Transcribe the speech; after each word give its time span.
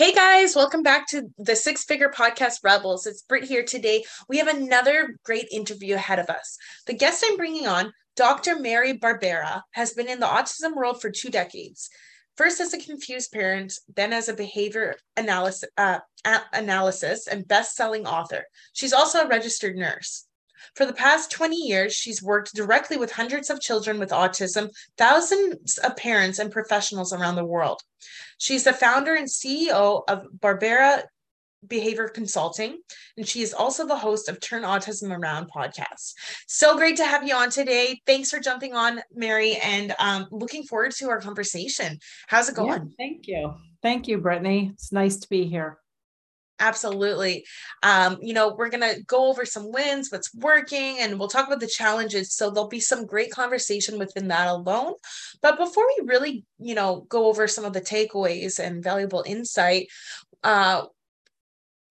Hey 0.00 0.14
guys, 0.14 0.56
welcome 0.56 0.82
back 0.82 1.06
to 1.08 1.28
the 1.36 1.54
Six 1.54 1.84
Figure 1.84 2.08
Podcast 2.08 2.64
Rebels. 2.64 3.06
It's 3.06 3.20
Britt 3.20 3.44
here 3.44 3.62
today. 3.62 4.02
We 4.30 4.38
have 4.38 4.48
another 4.48 5.18
great 5.26 5.46
interview 5.52 5.94
ahead 5.96 6.18
of 6.18 6.30
us. 6.30 6.56
The 6.86 6.94
guest 6.94 7.22
I'm 7.22 7.36
bringing 7.36 7.66
on, 7.66 7.92
Dr. 8.16 8.58
Mary 8.58 8.98
Barbera, 8.98 9.60
has 9.72 9.92
been 9.92 10.08
in 10.08 10.18
the 10.18 10.24
autism 10.24 10.74
world 10.74 11.02
for 11.02 11.10
two 11.10 11.28
decades. 11.28 11.90
First 12.38 12.62
as 12.62 12.72
a 12.72 12.78
confused 12.78 13.30
parent, 13.30 13.74
then 13.94 14.14
as 14.14 14.30
a 14.30 14.32
behavior 14.32 14.96
analysis, 15.18 15.68
uh, 15.76 15.98
analysis 16.54 17.26
and 17.26 17.46
best-selling 17.46 18.06
author. 18.06 18.46
She's 18.72 18.94
also 18.94 19.24
a 19.24 19.28
registered 19.28 19.76
nurse. 19.76 20.24
For 20.74 20.86
the 20.86 20.92
past 20.92 21.30
20 21.30 21.56
years, 21.56 21.94
she's 21.94 22.22
worked 22.22 22.54
directly 22.54 22.96
with 22.96 23.12
hundreds 23.12 23.50
of 23.50 23.60
children 23.60 23.98
with 23.98 24.10
autism, 24.10 24.70
thousands 24.96 25.78
of 25.78 25.96
parents, 25.96 26.38
and 26.38 26.50
professionals 26.50 27.12
around 27.12 27.36
the 27.36 27.44
world. 27.44 27.80
She's 28.38 28.64
the 28.64 28.72
founder 28.72 29.14
and 29.14 29.28
CEO 29.28 30.02
of 30.08 30.26
Barbera 30.38 31.02
Behavior 31.66 32.08
Consulting, 32.08 32.78
and 33.16 33.28
she 33.28 33.42
is 33.42 33.52
also 33.52 33.86
the 33.86 33.96
host 33.96 34.28
of 34.28 34.40
Turn 34.40 34.62
Autism 34.62 35.16
Around 35.16 35.50
podcast. 35.54 36.14
So 36.46 36.76
great 36.76 36.96
to 36.96 37.04
have 37.04 37.26
you 37.26 37.34
on 37.34 37.50
today. 37.50 38.00
Thanks 38.06 38.30
for 38.30 38.40
jumping 38.40 38.74
on, 38.74 39.02
Mary, 39.12 39.56
and 39.62 39.94
um, 39.98 40.26
looking 40.30 40.64
forward 40.64 40.92
to 40.92 41.10
our 41.10 41.20
conversation. 41.20 41.98
How's 42.28 42.48
it 42.48 42.54
going? 42.54 42.68
Yeah, 42.68 42.94
thank 42.96 43.26
you. 43.26 43.54
Thank 43.82 44.08
you, 44.08 44.18
Brittany. 44.18 44.70
It's 44.72 44.92
nice 44.92 45.18
to 45.18 45.28
be 45.28 45.44
here. 45.44 45.78
Absolutely. 46.60 47.46
Um, 47.82 48.18
you 48.20 48.34
know, 48.34 48.54
we're 48.54 48.68
going 48.68 48.82
to 48.82 49.02
go 49.04 49.30
over 49.30 49.46
some 49.46 49.72
wins, 49.72 50.10
what's 50.12 50.32
working, 50.34 50.98
and 51.00 51.18
we'll 51.18 51.28
talk 51.28 51.46
about 51.46 51.60
the 51.60 51.66
challenges. 51.66 52.34
So 52.34 52.50
there'll 52.50 52.68
be 52.68 52.80
some 52.80 53.06
great 53.06 53.30
conversation 53.30 53.98
within 53.98 54.28
that 54.28 54.46
alone. 54.46 54.92
But 55.40 55.56
before 55.56 55.86
we 55.86 56.06
really, 56.06 56.44
you 56.58 56.74
know, 56.74 57.06
go 57.08 57.26
over 57.26 57.48
some 57.48 57.64
of 57.64 57.72
the 57.72 57.80
takeaways 57.80 58.58
and 58.58 58.84
valuable 58.84 59.24
insight, 59.26 59.88
uh, 60.44 60.82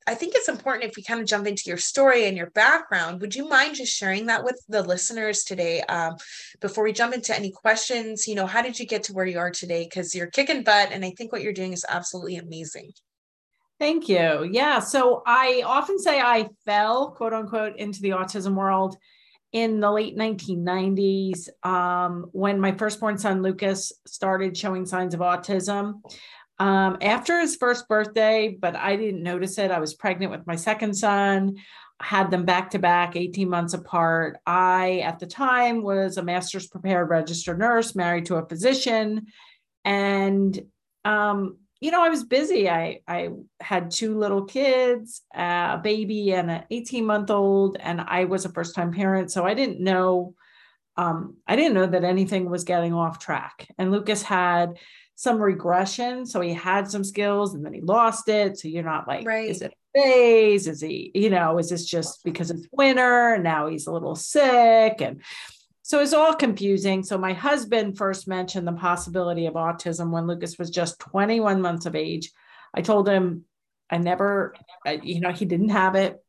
I 0.05 0.15
think 0.15 0.33
it's 0.35 0.49
important 0.49 0.85
if 0.85 0.95
we 0.95 1.03
kind 1.03 1.19
of 1.19 1.27
jump 1.27 1.45
into 1.45 1.63
your 1.67 1.77
story 1.77 2.25
and 2.25 2.37
your 2.37 2.49
background. 2.51 3.21
Would 3.21 3.35
you 3.35 3.47
mind 3.47 3.75
just 3.75 3.95
sharing 3.95 4.27
that 4.27 4.43
with 4.43 4.59
the 4.67 4.81
listeners 4.81 5.43
today 5.43 5.81
um, 5.81 6.15
before 6.61 6.83
we 6.83 6.93
jump 6.93 7.13
into 7.13 7.35
any 7.35 7.51
questions? 7.51 8.27
You 8.27 8.35
know, 8.35 8.47
how 8.47 8.61
did 8.61 8.79
you 8.79 8.85
get 8.87 9.03
to 9.03 9.13
where 9.13 9.25
you 9.25 9.39
are 9.39 9.51
today? 9.51 9.83
Because 9.83 10.15
you're 10.15 10.27
kicking 10.27 10.63
butt, 10.63 10.89
and 10.91 11.03
I 11.05 11.11
think 11.11 11.31
what 11.31 11.41
you're 11.41 11.53
doing 11.53 11.73
is 11.73 11.85
absolutely 11.89 12.37
amazing. 12.37 12.91
Thank 13.79 14.09
you. 14.09 14.43
Yeah. 14.51 14.79
So 14.79 15.23
I 15.25 15.63
often 15.65 15.99
say 15.99 16.19
I 16.19 16.49
fell, 16.65 17.11
quote 17.11 17.33
unquote, 17.33 17.77
into 17.77 18.01
the 18.01 18.09
autism 18.09 18.55
world 18.55 18.97
in 19.53 19.79
the 19.79 19.89
late 19.89 20.17
1990s 20.17 21.47
um, 21.65 22.25
when 22.33 22.59
my 22.59 22.73
firstborn 22.73 23.17
son, 23.17 23.41
Lucas, 23.41 23.93
started 24.05 24.57
showing 24.57 24.85
signs 24.85 25.13
of 25.13 25.21
autism. 25.21 26.01
Um, 26.59 26.97
after 27.01 27.39
his 27.39 27.55
first 27.55 27.87
birthday, 27.87 28.57
but 28.59 28.75
I 28.75 28.97
didn't 28.97 29.23
notice 29.23 29.57
it. 29.57 29.71
I 29.71 29.79
was 29.79 29.93
pregnant 29.93 30.31
with 30.31 30.45
my 30.45 30.57
second 30.57 30.93
son, 30.93 31.55
had 32.01 32.31
them 32.31 32.43
back 32.43 32.71
to 32.71 32.79
back, 32.79 33.15
18 33.15 33.49
months 33.49 33.73
apart. 33.73 34.37
I, 34.45 34.99
at 34.99 35.19
the 35.19 35.25
time, 35.25 35.83
was 35.83 36.17
a 36.17 36.23
master's 36.23 36.67
prepared 36.67 37.09
registered 37.09 37.59
nurse, 37.59 37.95
married 37.95 38.25
to 38.25 38.35
a 38.35 38.45
physician. 38.45 39.27
And 39.85 40.59
um, 41.05 41.58
you 41.79 41.91
know, 41.91 42.03
I 42.03 42.09
was 42.09 42.23
busy. 42.23 42.69
I 42.69 43.01
I 43.07 43.29
had 43.61 43.91
two 43.91 44.17
little 44.17 44.45
kids, 44.45 45.21
a 45.33 45.79
baby 45.81 46.33
and 46.33 46.51
an 46.51 46.63
18 46.69 47.05
month 47.05 47.31
old, 47.31 47.77
and 47.79 48.01
I 48.01 48.25
was 48.25 48.45
a 48.45 48.49
first 48.49 48.75
time 48.75 48.91
parent, 48.91 49.31
so 49.31 49.45
I 49.45 49.53
didn't 49.53 49.79
know. 49.79 50.35
Um, 50.97 51.37
I 51.47 51.55
didn't 51.55 51.75
know 51.75 51.85
that 51.85 52.03
anything 52.03 52.49
was 52.49 52.65
getting 52.65 52.93
off 52.93 53.19
track. 53.19 53.69
And 53.77 53.91
Lucas 53.91 54.21
had 54.21 54.77
some 55.15 55.41
regression, 55.41 56.25
so 56.25 56.41
he 56.41 56.53
had 56.53 56.89
some 56.91 57.05
skills, 57.05 57.53
and 57.53 57.65
then 57.65 57.73
he 57.73 57.81
lost 57.81 58.27
it. 58.27 58.59
So 58.59 58.67
you're 58.67 58.83
not 58.83 59.07
like, 59.07 59.25
right. 59.25 59.49
is 59.49 59.61
it 59.61 59.73
a 59.95 59.99
phase? 59.99 60.67
Is 60.67 60.81
he, 60.81 61.11
you 61.15 61.29
know, 61.29 61.57
is 61.57 61.69
this 61.69 61.85
just 61.85 62.23
because 62.25 62.51
it's 62.51 62.67
winter 62.73 63.33
and 63.33 63.43
now 63.43 63.67
he's 63.67 63.87
a 63.87 63.91
little 63.91 64.15
sick 64.15 65.01
and 65.01 65.21
so 65.89 65.99
it's 66.01 66.13
all 66.13 66.35
confusing. 66.35 67.01
So 67.01 67.17
my 67.17 67.33
husband 67.33 67.97
first 67.97 68.27
mentioned 68.27 68.67
the 68.67 68.73
possibility 68.73 69.47
of 69.47 69.55
autism 69.55 70.11
when 70.11 70.27
Lucas 70.27 70.59
was 70.59 70.69
just 70.69 70.99
21 70.99 71.63
months 71.63 71.87
of 71.87 71.95
age. 71.95 72.31
I 72.75 72.81
told 72.81 73.09
him 73.09 73.45
I 73.89 73.97
never, 73.97 74.53
you 75.01 75.19
know, 75.19 75.31
he 75.31 75.45
didn't 75.45 75.69
have 75.69 75.95
it. 75.95 76.23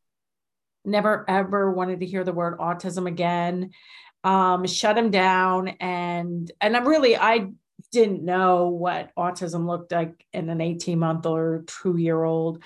Never 0.87 1.26
ever 1.28 1.70
wanted 1.72 2.00
to 2.00 2.06
hear 2.06 2.25
the 2.25 2.32
word 2.32 2.56
autism 2.56 3.06
again. 3.06 3.72
Um, 4.25 4.66
shut 4.66 4.97
him 4.97 5.10
down, 5.10 5.69
and 5.78 6.50
and 6.59 6.75
I'm 6.75 6.88
really 6.88 7.19
I 7.19 7.50
didn't 7.93 8.25
know 8.25 8.69
what 8.69 9.10
autism 9.15 9.66
looked 9.66 9.93
like 9.93 10.25
in 10.32 10.49
an 10.49 10.62
18 10.62 10.99
month 10.99 11.26
or 11.26 11.65
two 11.66 11.99
year 11.99 12.25
old. 12.25 12.62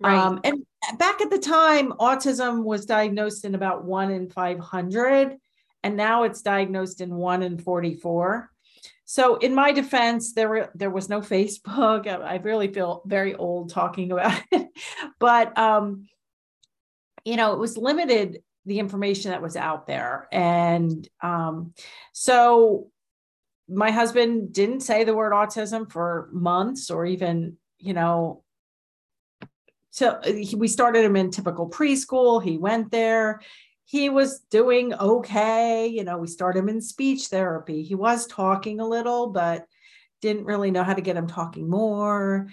Right. 0.00 0.16
Um, 0.16 0.40
and 0.44 0.64
back 0.96 1.20
at 1.20 1.28
the 1.28 1.38
time, 1.38 1.92
autism 1.92 2.64
was 2.64 2.86
diagnosed 2.86 3.44
in 3.44 3.54
about 3.54 3.84
one 3.84 4.10
in 4.10 4.30
500 4.30 5.36
and 5.82 5.96
now 5.96 6.22
it's 6.22 6.42
diagnosed 6.42 7.00
in 7.00 7.14
1 7.14 7.42
in 7.42 7.58
44 7.58 8.52
so 9.04 9.36
in 9.36 9.54
my 9.54 9.72
defense 9.72 10.32
there 10.32 10.70
there 10.74 10.88
was 10.88 11.10
no 11.10 11.20
facebook. 11.20 12.06
I 12.24 12.36
really 12.36 12.72
feel 12.72 13.02
very 13.04 13.34
old 13.34 13.68
talking 13.68 14.10
about 14.10 14.40
it. 14.50 14.68
But 15.18 15.56
um 15.58 16.08
you 17.24 17.36
know 17.36 17.52
it 17.52 17.58
was 17.58 17.76
limited 17.76 18.42
the 18.64 18.78
information 18.78 19.32
that 19.32 19.42
was 19.42 19.54
out 19.54 19.86
there. 19.86 20.28
And 20.32 21.06
um 21.20 21.74
so 22.14 22.88
my 23.68 23.90
husband 23.90 24.54
didn't 24.54 24.80
say 24.80 25.04
the 25.04 25.14
word 25.14 25.32
autism 25.32 25.92
for 25.92 26.30
months 26.32 26.90
or 26.90 27.04
even 27.04 27.58
you 27.78 27.92
know 27.92 28.44
so 29.90 30.22
we 30.56 30.68
started 30.68 31.04
him 31.04 31.16
in 31.16 31.30
typical 31.30 31.68
preschool. 31.68 32.42
He 32.42 32.56
went 32.56 32.90
there 32.90 33.42
he 33.92 34.08
was 34.08 34.40
doing 34.50 34.94
okay. 34.94 35.86
You 35.86 36.02
know, 36.02 36.16
we 36.16 36.26
started 36.26 36.60
him 36.60 36.70
in 36.70 36.80
speech 36.80 37.26
therapy. 37.26 37.82
He 37.82 37.94
was 37.94 38.26
talking 38.26 38.80
a 38.80 38.88
little, 38.88 39.26
but 39.26 39.66
didn't 40.22 40.46
really 40.46 40.70
know 40.70 40.82
how 40.82 40.94
to 40.94 41.02
get 41.02 41.18
him 41.18 41.26
talking 41.26 41.68
more. 41.68 42.48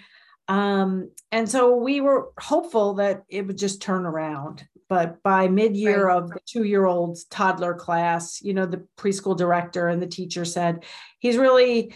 Um, 0.48 1.10
and 1.32 1.48
so 1.48 1.76
we 1.76 2.02
were 2.02 2.28
hopeful 2.38 2.92
that 2.94 3.22
it 3.30 3.46
would 3.46 3.56
just 3.56 3.80
turn 3.80 4.04
around. 4.04 4.66
But 4.90 5.22
by 5.22 5.48
mid 5.48 5.78
year 5.78 6.08
right. 6.08 6.18
of 6.18 6.28
the 6.28 6.40
two 6.44 6.64
year 6.64 6.84
old 6.84 7.16
toddler 7.30 7.72
class, 7.72 8.42
you 8.42 8.52
know, 8.52 8.66
the 8.66 8.86
preschool 8.98 9.34
director 9.34 9.88
and 9.88 10.02
the 10.02 10.06
teacher 10.06 10.44
said 10.44 10.84
he's 11.20 11.38
really 11.38 11.94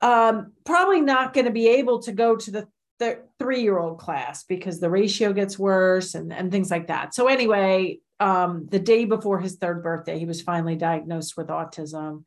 um, 0.00 0.52
probably 0.64 1.00
not 1.00 1.32
going 1.32 1.44
to 1.44 1.52
be 1.52 1.68
able 1.68 2.00
to 2.00 2.10
go 2.10 2.34
to 2.34 2.50
the 2.50 2.66
the 2.98 3.22
three 3.38 3.62
year 3.62 3.78
old 3.78 3.98
class 3.98 4.42
because 4.42 4.80
the 4.80 4.90
ratio 4.90 5.32
gets 5.32 5.58
worse 5.58 6.16
and, 6.16 6.32
and 6.32 6.50
things 6.50 6.72
like 6.72 6.88
that. 6.88 7.14
So, 7.14 7.28
anyway, 7.28 8.00
um, 8.22 8.68
the 8.70 8.78
day 8.78 9.04
before 9.04 9.40
his 9.40 9.56
third 9.56 9.82
birthday, 9.82 10.16
he 10.16 10.26
was 10.26 10.40
finally 10.40 10.76
diagnosed 10.76 11.36
with 11.36 11.48
autism. 11.48 12.22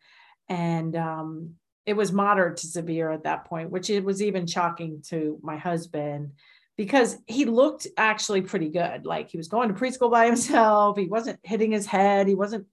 And 0.49 0.93
um, 0.97 1.53
it 1.85 1.93
was 1.93 2.11
moderate 2.11 2.57
to 2.57 2.67
severe 2.67 3.11
at 3.11 3.23
that 3.23 3.45
point, 3.45 3.69
which 3.69 3.89
it 3.89 4.03
was 4.03 4.21
even 4.21 4.45
shocking 4.45 5.01
to 5.07 5.39
my 5.41 5.55
husband 5.55 6.31
because 6.75 7.17
he 7.27 7.45
looked 7.45 7.87
actually 7.95 8.41
pretty 8.41 8.67
good. 8.67 9.05
Like 9.05 9.29
he 9.29 9.37
was 9.37 9.47
going 9.47 9.69
to 9.69 9.73
preschool 9.73 10.11
by 10.11 10.25
himself. 10.25 10.97
He 10.97 11.07
wasn't 11.07 11.39
hitting 11.43 11.71
his 11.71 11.85
head. 11.85 12.27
He 12.27 12.35
wasn't, 12.35 12.67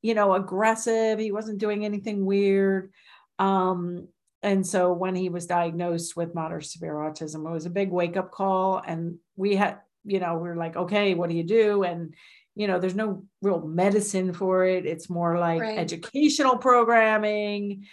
you 0.00 0.14
know, 0.14 0.32
aggressive. 0.32 1.18
He 1.18 1.30
wasn't 1.30 1.58
doing 1.58 1.84
anything 1.84 2.24
weird. 2.24 2.90
Um, 3.38 4.08
and 4.42 4.66
so 4.66 4.94
when 4.94 5.14
he 5.14 5.28
was 5.28 5.46
diagnosed 5.46 6.16
with 6.16 6.34
moderate 6.34 6.64
severe 6.64 6.94
autism, 6.94 7.46
it 7.46 7.52
was 7.52 7.66
a 7.66 7.70
big 7.70 7.90
wake 7.90 8.16
up 8.16 8.30
call. 8.30 8.82
And 8.84 9.18
we 9.36 9.56
had, 9.56 9.80
you 10.04 10.20
know, 10.20 10.38
we 10.38 10.48
were 10.48 10.56
like, 10.56 10.76
okay, 10.76 11.12
what 11.12 11.28
do 11.28 11.36
you 11.36 11.44
do? 11.44 11.82
And 11.82 12.14
you 12.54 12.66
know 12.66 12.78
there's 12.78 12.94
no 12.94 13.24
real 13.40 13.60
medicine 13.60 14.32
for 14.32 14.64
it 14.64 14.86
it's 14.86 15.08
more 15.08 15.38
like 15.38 15.60
right. 15.60 15.78
educational 15.78 16.56
programming 16.58 17.86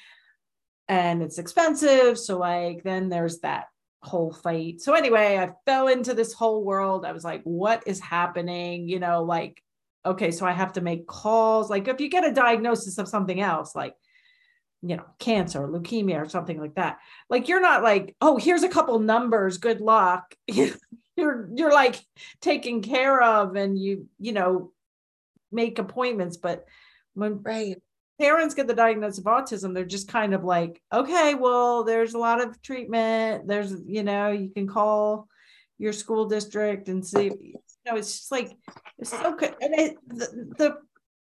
and 0.87 1.21
it's 1.21 1.37
expensive 1.37 2.17
so 2.17 2.37
like 2.37 2.83
then 2.83 3.09
there's 3.09 3.39
that 3.39 3.65
whole 4.01 4.31
fight 4.31 4.79
so 4.79 4.93
anyway 4.93 5.37
i 5.37 5.51
fell 5.65 5.87
into 5.87 6.13
this 6.13 6.33
whole 6.33 6.63
world 6.63 7.05
i 7.05 7.11
was 7.11 7.23
like 7.23 7.41
what 7.43 7.83
is 7.85 7.99
happening 7.99 8.87
you 8.87 8.99
know 8.99 9.23
like 9.23 9.61
okay 10.05 10.31
so 10.31 10.45
i 10.45 10.51
have 10.51 10.73
to 10.73 10.81
make 10.81 11.05
calls 11.05 11.69
like 11.69 11.87
if 11.87 11.99
you 11.99 12.09
get 12.09 12.25
a 12.25 12.33
diagnosis 12.33 12.97
of 12.97 13.07
something 13.07 13.41
else 13.41 13.75
like 13.75 13.93
you 14.81 14.95
know, 14.95 15.03
cancer, 15.19 15.67
leukemia, 15.67 16.25
or 16.25 16.29
something 16.29 16.59
like 16.59 16.75
that. 16.75 16.99
Like 17.29 17.47
you're 17.47 17.61
not 17.61 17.83
like, 17.83 18.15
oh, 18.21 18.37
here's 18.37 18.63
a 18.63 18.69
couple 18.69 18.97
numbers, 18.99 19.57
good 19.57 19.81
luck. 19.81 20.33
you're 21.19 21.49
you're 21.53 21.73
like 21.73 22.01
taken 22.41 22.81
care 22.81 23.21
of 23.21 23.55
and 23.55 23.77
you, 23.77 24.07
you 24.19 24.31
know, 24.31 24.71
make 25.51 25.79
appointments. 25.79 26.37
But 26.37 26.65
when 27.13 27.41
right 27.41 27.77
parents 28.19 28.55
get 28.55 28.67
the 28.67 28.73
diagnosis 28.73 29.19
of 29.19 29.25
autism, 29.25 29.73
they're 29.73 29.85
just 29.85 30.07
kind 30.07 30.33
of 30.33 30.43
like, 30.43 30.81
okay, 30.91 31.35
well, 31.35 31.83
there's 31.83 32.13
a 32.13 32.19
lot 32.19 32.41
of 32.41 32.61
treatment. 32.61 33.47
There's, 33.47 33.73
you 33.85 34.03
know, 34.03 34.31
you 34.31 34.49
can 34.49 34.67
call 34.67 35.27
your 35.77 35.93
school 35.93 36.25
district 36.25 36.89
and 36.89 37.05
see, 37.05 37.25
you 37.25 37.53
know, 37.85 37.95
it's 37.95 38.17
just 38.17 38.31
like, 38.31 38.51
it's 38.97 39.11
so 39.11 39.35
good. 39.35 39.55
And 39.61 39.73
it, 39.73 39.95
the, 40.07 40.53
the, 40.57 40.77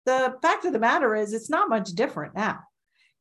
the 0.05 0.35
fact 0.41 0.65
of 0.65 0.73
the 0.73 0.79
matter 0.79 1.15
is, 1.15 1.33
it's 1.33 1.49
not 1.49 1.69
much 1.69 1.89
different 1.89 2.33
now 2.33 2.59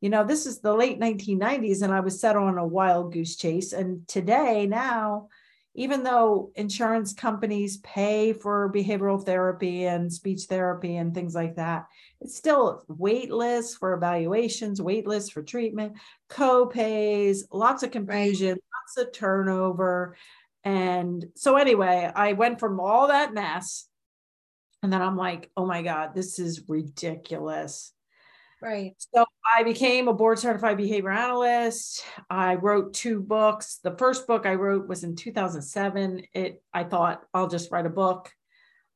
you 0.00 0.10
know, 0.10 0.24
this 0.24 0.46
is 0.46 0.60
the 0.60 0.74
late 0.74 1.00
1990s, 1.00 1.82
and 1.82 1.92
I 1.92 2.00
was 2.00 2.20
set 2.20 2.36
on 2.36 2.58
a 2.58 2.66
wild 2.66 3.12
goose 3.12 3.36
chase. 3.36 3.72
And 3.72 4.06
today, 4.06 4.66
now, 4.66 5.28
even 5.76 6.02
though 6.02 6.50
insurance 6.56 7.12
companies 7.12 7.76
pay 7.78 8.32
for 8.32 8.72
behavioral 8.72 9.22
therapy 9.22 9.84
and 9.84 10.12
speech 10.12 10.44
therapy 10.44 10.96
and 10.96 11.14
things 11.14 11.34
like 11.34 11.56
that, 11.56 11.86
it's 12.20 12.34
still 12.34 12.82
wait 12.88 13.30
lists 13.30 13.76
for 13.76 13.92
evaluations, 13.92 14.80
wait 14.80 15.06
lists 15.06 15.30
for 15.30 15.42
treatment, 15.42 15.92
co-pays, 16.30 17.46
lots 17.52 17.82
of 17.82 17.90
confusion, 17.90 18.52
right. 18.52 18.62
lots 18.96 19.06
of 19.06 19.12
turnover. 19.12 20.16
And 20.64 21.26
so 21.36 21.56
anyway, 21.56 22.10
I 22.14 22.32
went 22.32 22.58
from 22.58 22.80
all 22.80 23.08
that 23.08 23.34
mess 23.34 23.86
and 24.82 24.92
then 24.92 25.02
I'm 25.02 25.16
like, 25.16 25.50
oh 25.56 25.66
my 25.66 25.82
God, 25.82 26.14
this 26.14 26.38
is 26.38 26.68
ridiculous. 26.68 27.92
Right. 28.62 28.94
So 29.14 29.26
I 29.56 29.62
became 29.62 30.08
a 30.08 30.14
board 30.14 30.38
certified 30.38 30.76
behavior 30.76 31.10
analyst. 31.10 32.04
I 32.30 32.54
wrote 32.54 32.94
two 32.94 33.20
books. 33.20 33.80
The 33.82 33.96
first 33.96 34.26
book 34.26 34.46
I 34.46 34.54
wrote 34.54 34.88
was 34.88 35.04
in 35.04 35.14
2007. 35.14 36.22
It 36.32 36.62
I 36.72 36.84
thought 36.84 37.22
I'll 37.34 37.48
just 37.48 37.70
write 37.70 37.86
a 37.86 37.90
book. 37.90 38.32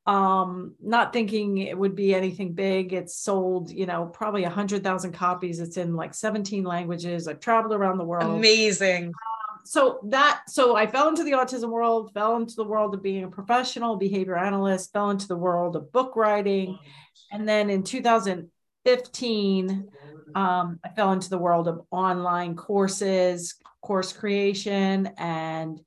Um, 0.07 0.75
not 0.81 1.13
thinking 1.13 1.59
it 1.59 1.77
would 1.77 1.95
be 1.95 2.15
anything 2.15 2.53
big. 2.53 2.91
It's 2.91 3.15
sold, 3.15 3.69
you 3.69 3.85
know, 3.85 4.07
probably 4.07 4.45
a 4.45 4.49
hundred 4.49 4.83
thousand 4.83 5.11
copies. 5.11 5.59
It's 5.59 5.77
in 5.77 5.95
like 5.95 6.15
17 6.15 6.63
languages. 6.63 7.27
I've 7.27 7.39
traveled 7.39 7.73
around 7.73 7.99
the 7.99 8.05
world. 8.05 8.37
Amazing. 8.37 9.07
Um, 9.07 9.59
so 9.63 9.99
that 10.09 10.41
so 10.47 10.75
I 10.75 10.87
fell 10.87 11.07
into 11.07 11.23
the 11.23 11.33
autism 11.33 11.69
world, 11.69 12.11
fell 12.15 12.35
into 12.37 12.55
the 12.55 12.63
world 12.63 12.95
of 12.95 13.03
being 13.03 13.23
a 13.23 13.29
professional 13.29 13.95
behavior 13.95 14.35
analyst, 14.35 14.91
fell 14.91 15.11
into 15.11 15.27
the 15.27 15.37
world 15.37 15.75
of 15.75 15.91
book 15.91 16.15
writing. 16.15 16.79
And 17.31 17.47
then 17.47 17.69
in 17.69 17.83
2000 17.83 18.50
15, 18.85 19.89
um, 20.35 20.79
I 20.83 20.89
fell 20.95 21.11
into 21.11 21.29
the 21.29 21.37
world 21.37 21.67
of 21.67 21.81
online 21.91 22.55
courses, 22.55 23.55
course 23.81 24.13
creation, 24.13 25.09
and 25.17 25.79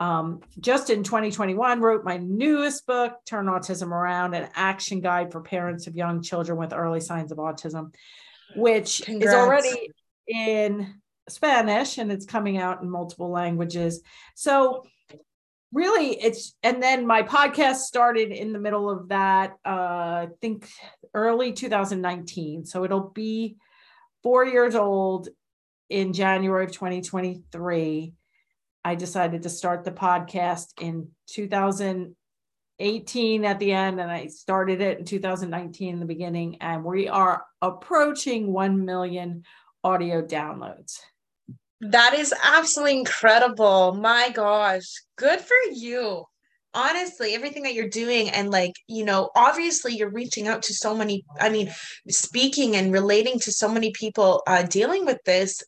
um, 0.00 0.40
just 0.58 0.88
in 0.88 1.02
2021 1.02 1.80
wrote 1.80 2.04
my 2.04 2.16
newest 2.16 2.86
book, 2.86 3.12
Turn 3.26 3.46
Autism 3.46 3.88
Around, 3.88 4.34
an 4.34 4.48
action 4.54 5.00
guide 5.00 5.30
for 5.30 5.42
parents 5.42 5.86
of 5.86 5.94
young 5.94 6.22
children 6.22 6.58
with 6.58 6.72
early 6.72 7.00
signs 7.00 7.30
of 7.30 7.38
autism, 7.38 7.92
which 8.56 9.02
Congrats. 9.04 9.34
is 9.34 9.38
already 9.38 9.90
in 10.26 10.94
Spanish 11.28 11.98
and 11.98 12.10
it's 12.10 12.24
coming 12.24 12.56
out 12.56 12.82
in 12.82 12.90
multiple 12.90 13.30
languages. 13.30 14.02
So 14.34 14.84
really 15.72 16.20
it's 16.20 16.54
and 16.62 16.82
then 16.82 17.06
my 17.06 17.22
podcast 17.22 17.76
started 17.76 18.32
in 18.32 18.52
the 18.52 18.58
middle 18.58 18.90
of 18.90 19.08
that 19.08 19.52
uh 19.64 19.70
i 19.70 20.28
think 20.40 20.68
early 21.14 21.52
2019 21.52 22.64
so 22.64 22.82
it'll 22.84 23.10
be 23.10 23.56
four 24.22 24.44
years 24.44 24.74
old 24.74 25.28
in 25.88 26.12
january 26.12 26.64
of 26.64 26.72
2023 26.72 28.12
i 28.84 28.94
decided 28.96 29.42
to 29.42 29.48
start 29.48 29.84
the 29.84 29.92
podcast 29.92 30.66
in 30.80 31.08
2018 31.28 33.44
at 33.44 33.60
the 33.60 33.72
end 33.72 34.00
and 34.00 34.10
i 34.10 34.26
started 34.26 34.80
it 34.80 34.98
in 34.98 35.04
2019 35.04 35.94
in 35.94 36.00
the 36.00 36.06
beginning 36.06 36.56
and 36.60 36.82
we 36.82 37.06
are 37.08 37.44
approaching 37.62 38.52
1 38.52 38.84
million 38.84 39.44
audio 39.84 40.20
downloads 40.20 40.98
that 41.80 42.14
is 42.14 42.34
absolutely 42.42 42.98
incredible. 42.98 43.94
My 43.94 44.30
gosh. 44.30 44.84
Good 45.16 45.40
for 45.40 45.56
you. 45.72 46.24
Honestly, 46.72 47.34
everything 47.34 47.64
that 47.64 47.74
you're 47.74 47.88
doing, 47.88 48.28
and 48.28 48.50
like, 48.50 48.74
you 48.86 49.04
know, 49.04 49.30
obviously 49.34 49.96
you're 49.96 50.10
reaching 50.10 50.46
out 50.46 50.62
to 50.62 50.74
so 50.74 50.96
many, 50.96 51.24
I 51.40 51.48
mean, 51.48 51.72
speaking 52.08 52.76
and 52.76 52.92
relating 52.92 53.40
to 53.40 53.52
so 53.52 53.68
many 53.68 53.90
people 53.90 54.42
uh, 54.46 54.62
dealing 54.62 55.04
with 55.04 55.18
this 55.24 55.62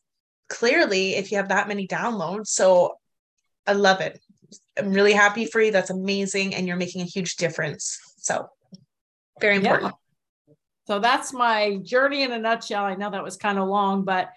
clearly 0.49 1.15
if 1.15 1.31
you 1.31 1.37
have 1.37 1.49
that 1.49 1.67
many 1.67 1.87
downloads. 1.87 2.47
So 2.47 2.95
I 3.67 3.73
love 3.73 3.99
it. 3.99 4.19
I'm 4.77 4.93
really 4.93 5.13
happy 5.13 5.45
for 5.45 5.61
you. 5.61 5.71
That's 5.71 5.89
amazing. 5.89 6.55
And 6.55 6.67
you're 6.67 6.77
making 6.77 7.01
a 7.01 7.05
huge 7.05 7.35
difference. 7.35 7.99
So 8.17 8.47
very 9.41 9.57
important. 9.57 9.93
Yeah. 10.47 10.53
So 10.85 10.99
that's 10.99 11.33
my 11.33 11.77
journey 11.81 12.23
in 12.23 12.31
a 12.31 12.39
nutshell. 12.39 12.85
I 12.85 12.95
know 12.95 13.09
that 13.09 13.23
was 13.23 13.35
kind 13.35 13.57
of 13.57 13.67
long, 13.67 14.03
but 14.03 14.29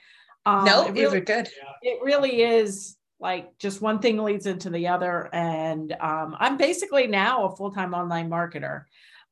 um, 0.47 0.65
no, 0.65 0.89
really, 0.89 1.19
are 1.19 1.21
good. 1.21 1.49
It 1.83 1.99
really 2.03 2.43
is 2.43 2.97
like 3.19 3.59
just 3.59 3.83
one 3.83 3.99
thing 3.99 4.19
leads 4.19 4.47
into 4.47 4.71
the 4.71 4.89
other. 4.89 5.29
And 5.35 5.93
um, 6.01 6.37
I'm 6.39 6.57
basically 6.57 7.07
now 7.07 7.47
a 7.47 7.57
full 7.57 7.73
time 7.73 7.95
online 7.95 8.31
marketer. 8.31 8.85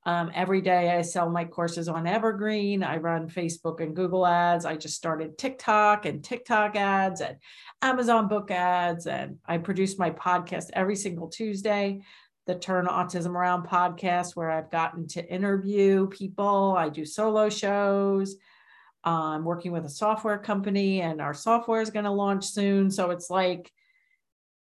Um, 0.07 0.31
every 0.35 0.61
day 0.61 0.91
I 0.91 1.01
sell 1.01 1.31
my 1.31 1.45
courses 1.47 1.89
on 1.89 2.07
Evergreen. 2.07 2.83
I 2.83 2.99
run 2.99 3.31
Facebook 3.31 3.81
and 3.81 3.97
Google 3.97 4.27
ads. 4.27 4.67
I 4.67 4.77
just 4.77 4.97
started 4.97 5.39
TikTok 5.39 6.05
and 6.05 6.23
TikTok 6.23 6.77
ads 6.77 7.23
and 7.23 7.39
Amazon 7.81 8.29
book 8.29 8.51
ads. 8.51 9.07
And 9.07 9.39
I 9.47 9.59
produce 9.59 9.99
my 9.99 10.11
podcast 10.11 10.71
every 10.75 10.97
single 10.97 11.29
Tuesday, 11.29 12.03
the 12.47 12.55
Turn 12.55 12.87
Autism 12.87 13.31
Around 13.35 13.67
podcast, 13.67 14.37
where 14.37 14.51
I've 14.51 14.71
gotten 14.71 15.07
to 15.09 15.27
interview 15.27 16.09
people. 16.09 16.75
I 16.77 16.91
do 16.91 17.07
solo 17.07 17.49
shows. 17.49 18.37
I'm 19.05 19.45
working 19.45 19.73
with 19.73 19.85
a 19.85 19.91
software 19.91 20.39
company 20.39 21.03
and 21.03 21.21
our 21.21 21.35
software 21.35 21.81
is 21.81 21.91
going 21.91 22.07
to 22.07 22.11
launch 22.11 22.47
soon. 22.47 22.91
So 22.91 23.11
it's 23.11 23.29
like 23.29 23.71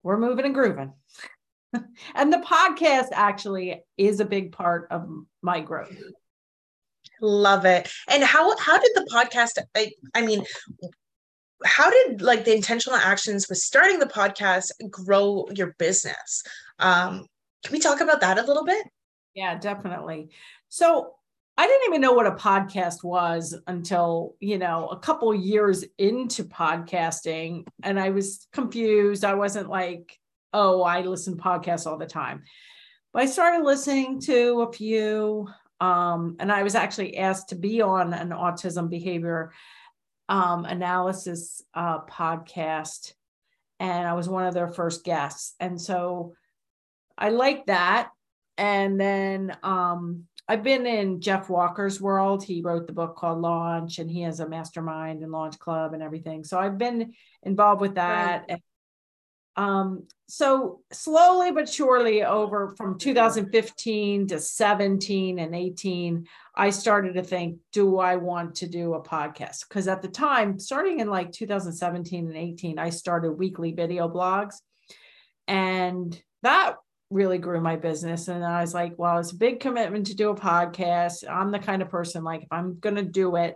we're 0.03 0.19
moving 0.19 0.45
and 0.45 0.55
grooving. 0.55 0.93
and 2.15 2.33
the 2.33 2.45
podcast 2.47 3.09
actually 3.13 3.83
is 3.97 4.21
a 4.21 4.25
big 4.25 4.53
part 4.53 4.89
of 4.91 5.09
my 5.43 5.61
growth. 5.61 5.97
Love 7.21 7.65
it. 7.65 7.91
And 8.09 8.23
how 8.23 8.57
how 8.59 8.79
did 8.79 8.91
the 8.95 9.09
podcast 9.13 9.63
I, 9.75 9.93
I 10.15 10.23
mean 10.23 10.45
how 11.65 11.91
did 11.91 12.21
like 12.21 12.45
the 12.45 12.55
intentional 12.55 12.99
actions 12.99 13.49
with 13.49 13.59
starting 13.59 13.99
the 13.99 14.07
podcast 14.07 14.71
grow 14.91 15.47
your 15.55 15.75
business? 15.79 16.43
Um 16.79 17.27
can 17.65 17.73
we 17.73 17.79
talk 17.79 18.01
about 18.01 18.21
that 18.21 18.39
a 18.39 18.45
little 18.45 18.65
bit? 18.65 18.87
Yeah, 19.35 19.59
definitely. 19.59 20.29
So 20.69 21.15
I 21.57 21.67
didn't 21.67 21.87
even 21.87 22.01
know 22.01 22.13
what 22.13 22.27
a 22.27 22.33
podcast 22.33 23.05
was 23.05 23.57
until, 23.69 24.35
you 24.41 24.59
know, 24.59 24.89
a 24.89 24.99
couple 24.99 25.33
years 25.35 25.85
into 25.99 26.45
podcasting. 26.45 27.65
And 27.83 27.99
I 27.99 28.11
was 28.11 28.49
confused. 28.53 29.25
I 29.25 29.35
wasn't 29.35 29.69
like, 29.69 30.19
oh, 30.53 30.83
I 30.83 31.03
listen 31.03 31.37
to 31.37 31.43
podcasts 31.43 31.87
all 31.87 31.97
the 31.97 32.07
time. 32.07 32.43
But 33.13 33.23
I 33.23 33.27
started 33.27 33.65
listening 33.65 34.21
to 34.23 34.63
a 34.63 34.73
few. 34.73 35.49
Um, 35.81 36.37
and 36.41 36.51
I 36.51 36.65
was 36.65 36.75
actually 36.75 37.19
asked 37.19 37.51
to 37.51 37.55
be 37.55 37.83
on 37.83 38.13
an 38.13 38.31
autism 38.31 38.91
behavior 38.91 39.53
um, 40.29 40.65
analysis 40.65 41.63
uh, 41.75 42.01
podcast. 42.07 43.13
And 43.79 44.09
I 44.09 44.15
was 44.15 44.29
one 44.29 44.47
of 44.47 44.55
their 44.55 44.69
first 44.69 45.05
guests. 45.05 45.55
And 45.61 45.81
so 45.81 46.35
I 47.17 47.31
liked 47.31 47.69
that. 47.69 48.11
And 48.57 49.01
then 49.01 49.57
um, 49.63 50.27
I've 50.47 50.63
been 50.63 50.87
in 50.87 51.21
Jeff 51.21 51.49
Walker's 51.49 52.01
world. 52.01 52.45
He 52.45 52.61
wrote 52.61 52.87
the 52.87 52.93
book 52.93 53.17
called 53.17 53.41
Launch, 53.41 53.99
and 53.99 54.11
he 54.11 54.23
has 54.23 54.41
a 54.41 54.49
mastermind 54.49 55.23
and 55.23 55.33
launch 55.33 55.59
club 55.59 55.95
and 55.95 56.03
everything. 56.03 56.45
So 56.45 56.59
I've 56.59 56.77
been 56.77 57.15
involved 57.43 57.81
with 57.81 57.95
that. 57.95 58.41
Right. 58.41 58.51
And, 58.51 58.61
um, 59.57 60.07
so 60.27 60.81
slowly 60.93 61.53
but 61.53 61.69
surely, 61.69 62.25
over 62.25 62.75
from 62.77 62.99
2015 62.99 64.27
to 64.29 64.41
17 64.41 65.39
and 65.39 65.55
18, 65.55 66.27
I 66.55 66.71
started 66.71 67.15
to 67.15 67.23
think, 67.23 67.59
do 67.73 67.99
I 67.99 68.17
want 68.17 68.57
to 68.57 68.67
do 68.67 68.95
a 68.95 69.03
podcast? 69.03 69.69
Because 69.69 69.89
at 69.89 70.03
the 70.03 70.09
time, 70.09 70.59
starting 70.59 71.01
in 71.01 71.09
like 71.09 71.33
2017 71.33 72.27
and 72.27 72.37
18, 72.37 72.79
I 72.79 72.91
started 72.91 73.33
weekly 73.33 73.73
video 73.73 74.09
blogs. 74.09 74.57
And 75.47 76.21
that 76.43 76.77
really 77.15 77.39
grew 77.39 77.61
my 77.61 77.77
business. 77.77 78.27
And 78.27 78.45
I 78.45 78.61
was 78.61 78.75
like, 78.75 78.95
well, 78.99 79.19
it's 79.19 79.31
a 79.31 79.37
big 79.37 79.61
commitment 79.61 80.09
to 80.09 80.17
do 80.17 80.31
a 80.31 80.35
podcast. 80.35 81.23
I'm 81.31 81.53
the 81.53 81.61
kind 81.61 81.81
of 81.81 81.89
person 81.89 82.25
like, 82.25 82.43
if 82.43 82.49
I'm 82.51 82.81
going 82.81 82.97
to 82.97 83.05
do 83.05 83.37
it, 83.37 83.55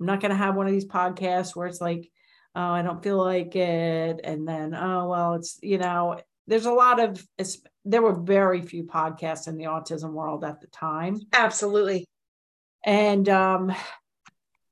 I'm 0.00 0.06
not 0.06 0.20
going 0.20 0.32
to 0.32 0.36
have 0.36 0.56
one 0.56 0.66
of 0.66 0.72
these 0.72 0.84
podcasts 0.86 1.54
where 1.54 1.68
it's 1.68 1.80
like, 1.80 2.10
oh, 2.56 2.60
I 2.60 2.82
don't 2.82 3.02
feel 3.02 3.18
like 3.18 3.54
it. 3.54 4.20
And 4.24 4.48
then, 4.48 4.74
oh, 4.74 5.08
well, 5.08 5.34
it's, 5.34 5.60
you 5.62 5.78
know, 5.78 6.20
there's 6.48 6.66
a 6.66 6.72
lot 6.72 6.98
of, 6.98 7.24
there 7.84 8.02
were 8.02 8.20
very 8.20 8.62
few 8.62 8.82
podcasts 8.82 9.46
in 9.46 9.56
the 9.56 9.64
autism 9.66 10.10
world 10.10 10.42
at 10.42 10.60
the 10.60 10.66
time. 10.66 11.20
Absolutely. 11.32 12.04
And 12.84 13.28
um, 13.28 13.72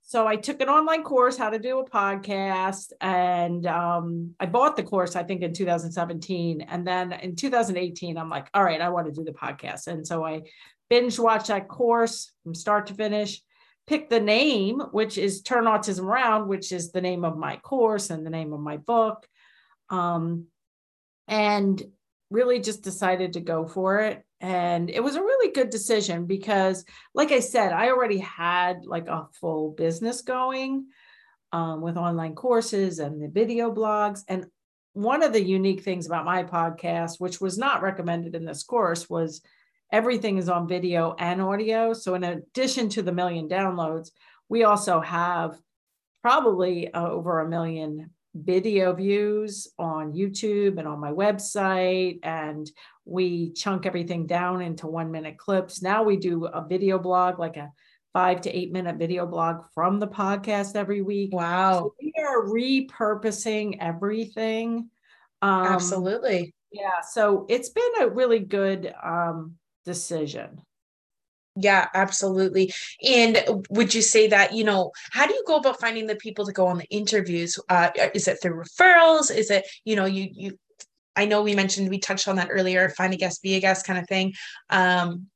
so 0.09 0.25
I 0.25 0.37
took 0.37 0.61
an 0.61 0.69
online 0.69 1.03
course, 1.03 1.37
how 1.37 1.51
to 1.51 1.59
do 1.59 1.81
a 1.81 1.91
podcast, 1.91 2.93
and 3.01 3.67
um, 3.67 4.37
I 4.39 4.47
bought 4.47 4.77
the 4.77 4.85
course, 4.85 5.17
I 5.17 5.25
think, 5.25 5.43
in 5.43 5.53
2017. 5.53 6.61
And 6.61 6.87
then 6.87 7.13
in 7.13 7.35
2018, 7.35 8.17
I'm 8.17 8.31
like, 8.31 8.49
all 8.55 8.63
right, 8.63 8.81
I 8.81 8.89
want 8.91 9.09
to 9.09 9.13
do 9.13 9.25
the 9.25 9.33
podcast. 9.33 9.89
And 9.89 10.07
so 10.07 10.25
I 10.25 10.43
binge 10.89 11.19
watched 11.19 11.49
that 11.49 11.67
course 11.67 12.31
from 12.45 12.55
start 12.55 12.87
to 12.87 12.95
finish, 12.95 13.43
picked 13.89 14.11
the 14.11 14.21
name, 14.21 14.79
which 14.93 15.19
is 15.19 15.43
Turn 15.43 15.65
Autism 15.65 16.05
Around, 16.05 16.47
which 16.47 16.71
is 16.71 16.93
the 16.93 17.01
name 17.01 17.25
of 17.25 17.37
my 17.37 17.57
course 17.57 18.11
and 18.11 18.25
the 18.25 18.31
name 18.31 18.53
of 18.53 18.61
my 18.61 18.77
book. 18.77 19.27
Um, 19.91 20.47
and 21.27 21.83
really 22.31 22.61
just 22.61 22.83
decided 22.83 23.33
to 23.33 23.41
go 23.41 23.67
for 23.67 24.03
it 24.03 24.25
and 24.41 24.91
it 24.91 25.03
was 25.03 25.17
a 25.17 25.23
really 25.23 25.53
good 25.53 25.71
decision 25.71 26.27
because 26.27 26.85
like 27.15 27.33
i 27.33 27.41
said 27.41 27.73
i 27.73 27.89
already 27.89 28.19
had 28.19 28.85
like 28.85 29.09
a 29.09 29.27
full 29.41 29.71
business 29.73 30.23
going 30.23 30.87
um, 31.53 31.81
with 31.81 31.97
online 31.97 32.35
courses 32.35 32.99
and 32.99 33.23
the 33.23 33.29
video 33.29 33.73
blogs 33.73 34.21
and 34.29 34.47
one 34.93 35.23
of 35.23 35.33
the 35.33 35.43
unique 35.43 35.83
things 35.83 36.07
about 36.07 36.25
my 36.25 36.43
podcast 36.43 37.19
which 37.19 37.41
was 37.41 37.57
not 37.57 37.83
recommended 37.83 38.35
in 38.35 38.45
this 38.45 38.63
course 38.63 39.09
was 39.09 39.41
everything 39.93 40.37
is 40.37 40.49
on 40.49 40.69
video 40.69 41.15
and 41.19 41.41
audio 41.41 41.93
so 41.93 42.15
in 42.15 42.25
addition 42.25 42.89
to 42.89 43.03
the 43.03 43.13
million 43.13 43.49
downloads 43.49 44.11
we 44.49 44.65
also 44.65 45.01
have 45.01 45.59
probably 46.23 46.93
uh, 46.93 47.09
over 47.09 47.41
a 47.41 47.49
million 47.49 48.11
video 48.35 48.93
views 48.93 49.69
on 49.79 50.13
YouTube 50.13 50.79
and 50.79 50.87
on 50.87 51.01
my 51.01 51.11
website. 51.11 52.19
And 52.23 52.71
we 53.07 53.53
chunk 53.53 53.87
everything 53.87 54.27
down 54.27 54.61
into 54.61 54.87
one 54.87 55.11
minute 55.11 55.39
clips. 55.39 55.81
Now 55.81 56.03
we 56.03 56.17
do 56.17 56.47
a 56.47 56.67
video 56.67 56.99
blog, 56.99 57.39
like 57.39 57.57
a 57.57 57.73
five 58.13 58.41
to 58.43 58.55
eight 58.55 58.73
minute 58.73 58.97
video 58.97 59.27
blog 59.27 59.65
from 59.75 60.01
the 60.01 60.09
podcast 60.09 60.75
every 60.75 61.03
week. 61.03 61.33
Wow. 61.33 61.79
So 61.81 61.95
we 62.03 62.13
are 62.19 62.45
repurposing 62.45 63.79
everything. 63.81 64.91
Um, 65.41 65.67
Absolutely. 65.67 66.53
Yeah. 66.73 67.01
So 67.09 67.47
it's 67.49 67.69
been 67.69 68.03
a 68.03 68.09
really 68.09 68.41
good 68.41 68.93
um, 69.03 69.55
decision. 69.85 70.63
Yeah, 71.59 71.89
absolutely. 71.95 72.73
And 73.07 73.65
would 73.71 73.95
you 73.95 74.03
say 74.03 74.29
that, 74.29 74.53
you 74.53 74.65
know, 74.65 74.93
how 75.13 75.27
do 75.27 75.33
you 75.33 75.45
go 75.47 75.57
about 75.57 75.81
finding 75.81 76.07
the 76.07 76.17
people 76.17 76.45
to 76.45 76.53
go 76.53 76.67
on 76.67 76.79
the 76.79 76.87
interviews? 76.91 77.59
Uh, 77.69 77.91
is 78.15 78.29
it 78.29 78.39
through 78.43 78.63
referrals? 78.63 79.35
Is 79.35 79.51
it, 79.51 79.67
you 79.85 79.97
know, 79.97 80.05
you, 80.05 80.29
you, 80.33 80.59
I 81.17 81.25
know 81.25 81.43
we 81.43 81.55
mentioned, 81.55 81.89
we 81.89 81.99
touched 81.99 82.29
on 82.29 82.37
that 82.37 82.49
earlier, 82.51 82.89
find 82.91 83.15
a 83.15 83.17
guest, 83.17 83.43
be 83.43 83.55
a 83.55 83.61
guest 83.61 83.87
kind 83.87 83.99
of 83.99 84.07
thing. 84.07 84.35
Um, 84.71 85.27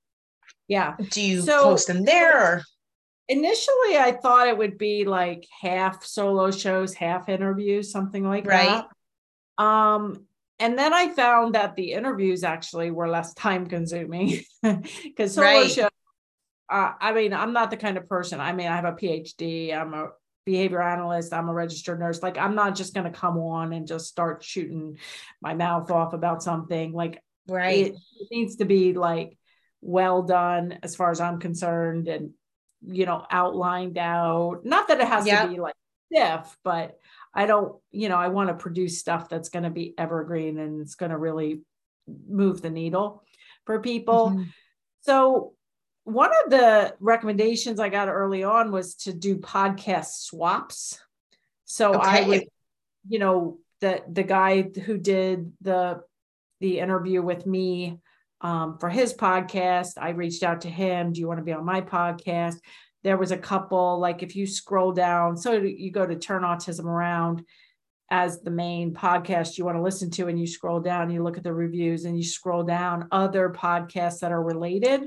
yeah. 0.68 0.96
Do 1.10 1.22
you 1.22 1.42
so, 1.42 1.62
post 1.64 1.86
them 1.86 2.04
there 2.04 2.38
or? 2.38 2.62
Initially, 3.28 3.96
I 3.96 4.18
thought 4.20 4.48
it 4.48 4.58
would 4.58 4.76
be 4.76 5.04
like 5.04 5.46
half 5.62 6.04
solo 6.04 6.50
shows, 6.50 6.94
half 6.94 7.28
interviews, 7.28 7.92
something 7.92 8.24
like 8.24 8.46
right. 8.46 8.84
that. 9.56 9.64
Um, 9.64 10.26
and 10.58 10.78
then 10.78 10.92
I 10.92 11.08
found 11.08 11.54
that 11.54 11.76
the 11.76 11.92
interviews 11.92 12.42
actually 12.44 12.90
were 12.90 13.08
less 13.08 13.32
time 13.34 13.66
consuming 13.66 14.42
because 14.62 15.34
solo 15.34 15.46
right. 15.46 15.70
shows 15.70 15.90
uh, 16.70 16.92
I 17.00 17.12
mean, 17.12 17.32
I'm 17.32 17.52
not 17.52 17.70
the 17.70 17.76
kind 17.76 17.96
of 17.96 18.08
person. 18.08 18.40
I 18.40 18.52
mean, 18.52 18.68
I 18.68 18.76
have 18.76 18.84
a 18.84 18.92
PhD. 18.92 19.76
I'm 19.76 19.92
a 19.92 20.10
behavior 20.44 20.82
analyst. 20.82 21.32
I'm 21.32 21.48
a 21.48 21.54
registered 21.54 22.00
nurse. 22.00 22.22
Like, 22.22 22.38
I'm 22.38 22.54
not 22.54 22.74
just 22.74 22.94
going 22.94 23.10
to 23.10 23.18
come 23.18 23.38
on 23.38 23.72
and 23.72 23.86
just 23.86 24.06
start 24.06 24.42
shooting 24.42 24.98
my 25.40 25.54
mouth 25.54 25.90
off 25.90 26.12
about 26.12 26.42
something. 26.42 26.92
Like, 26.92 27.22
right, 27.48 27.86
it, 27.88 27.94
it 27.94 28.28
needs 28.30 28.56
to 28.56 28.64
be 28.64 28.94
like 28.94 29.36
well 29.80 30.22
done 30.22 30.78
as 30.82 30.96
far 30.96 31.10
as 31.10 31.20
I'm 31.20 31.38
concerned, 31.38 32.08
and 32.08 32.30
you 32.86 33.06
know, 33.06 33.26
outlined 33.30 33.98
out. 33.98 34.64
Not 34.64 34.88
that 34.88 35.00
it 35.00 35.08
has 35.08 35.26
yep. 35.26 35.44
to 35.44 35.48
be 35.48 35.60
like 35.60 35.74
stiff, 36.12 36.56
but 36.64 36.98
I 37.34 37.46
don't. 37.46 37.76
You 37.90 38.08
know, 38.08 38.16
I 38.16 38.28
want 38.28 38.48
to 38.48 38.54
produce 38.54 38.98
stuff 38.98 39.28
that's 39.28 39.50
going 39.50 39.64
to 39.64 39.70
be 39.70 39.94
evergreen 39.96 40.58
and 40.58 40.80
it's 40.80 40.94
going 40.94 41.10
to 41.10 41.18
really 41.18 41.62
move 42.28 42.60
the 42.62 42.70
needle 42.70 43.24
for 43.66 43.80
people. 43.80 44.30
Mm-hmm. 44.30 44.42
So 45.02 45.54
one 46.04 46.30
of 46.44 46.50
the 46.50 46.94
recommendations 47.00 47.78
I 47.78 47.88
got 47.88 48.08
early 48.08 48.42
on 48.42 48.72
was 48.72 48.94
to 48.96 49.12
do 49.12 49.36
podcast 49.36 50.22
swaps. 50.22 50.98
So 51.64 51.94
okay. 51.94 52.24
I 52.24 52.28
would, 52.28 52.44
you 53.08 53.18
know, 53.18 53.58
the 53.80 54.02
the 54.10 54.22
guy 54.22 54.62
who 54.62 54.98
did 54.98 55.52
the 55.60 56.00
the 56.60 56.78
interview 56.80 57.22
with 57.22 57.46
me 57.46 57.98
um, 58.40 58.78
for 58.78 58.88
his 58.88 59.14
podcast, 59.14 59.92
I 59.98 60.10
reached 60.10 60.42
out 60.42 60.62
to 60.62 60.70
him. 60.70 61.12
Do 61.12 61.20
you 61.20 61.28
want 61.28 61.38
to 61.38 61.44
be 61.44 61.52
on 61.52 61.64
my 61.64 61.80
podcast? 61.80 62.56
There 63.02 63.16
was 63.16 63.30
a 63.30 63.38
couple, 63.38 63.98
like 63.98 64.22
if 64.22 64.36
you 64.36 64.46
scroll 64.46 64.92
down, 64.92 65.36
so 65.36 65.52
you 65.52 65.90
go 65.90 66.06
to 66.06 66.16
Turn 66.16 66.42
Autism 66.42 66.84
Around 66.84 67.44
as 68.10 68.42
the 68.42 68.50
main 68.50 68.92
podcast 68.92 69.56
you 69.56 69.64
want 69.64 69.78
to 69.78 69.82
listen 69.82 70.10
to, 70.10 70.28
and 70.28 70.38
you 70.38 70.46
scroll 70.46 70.80
down, 70.80 71.10
you 71.10 71.22
look 71.22 71.38
at 71.38 71.44
the 71.44 71.52
reviews, 71.52 72.04
and 72.04 72.16
you 72.16 72.24
scroll 72.24 72.62
down 72.62 73.08
other 73.10 73.50
podcasts 73.50 74.20
that 74.20 74.32
are 74.32 74.42
related 74.42 75.04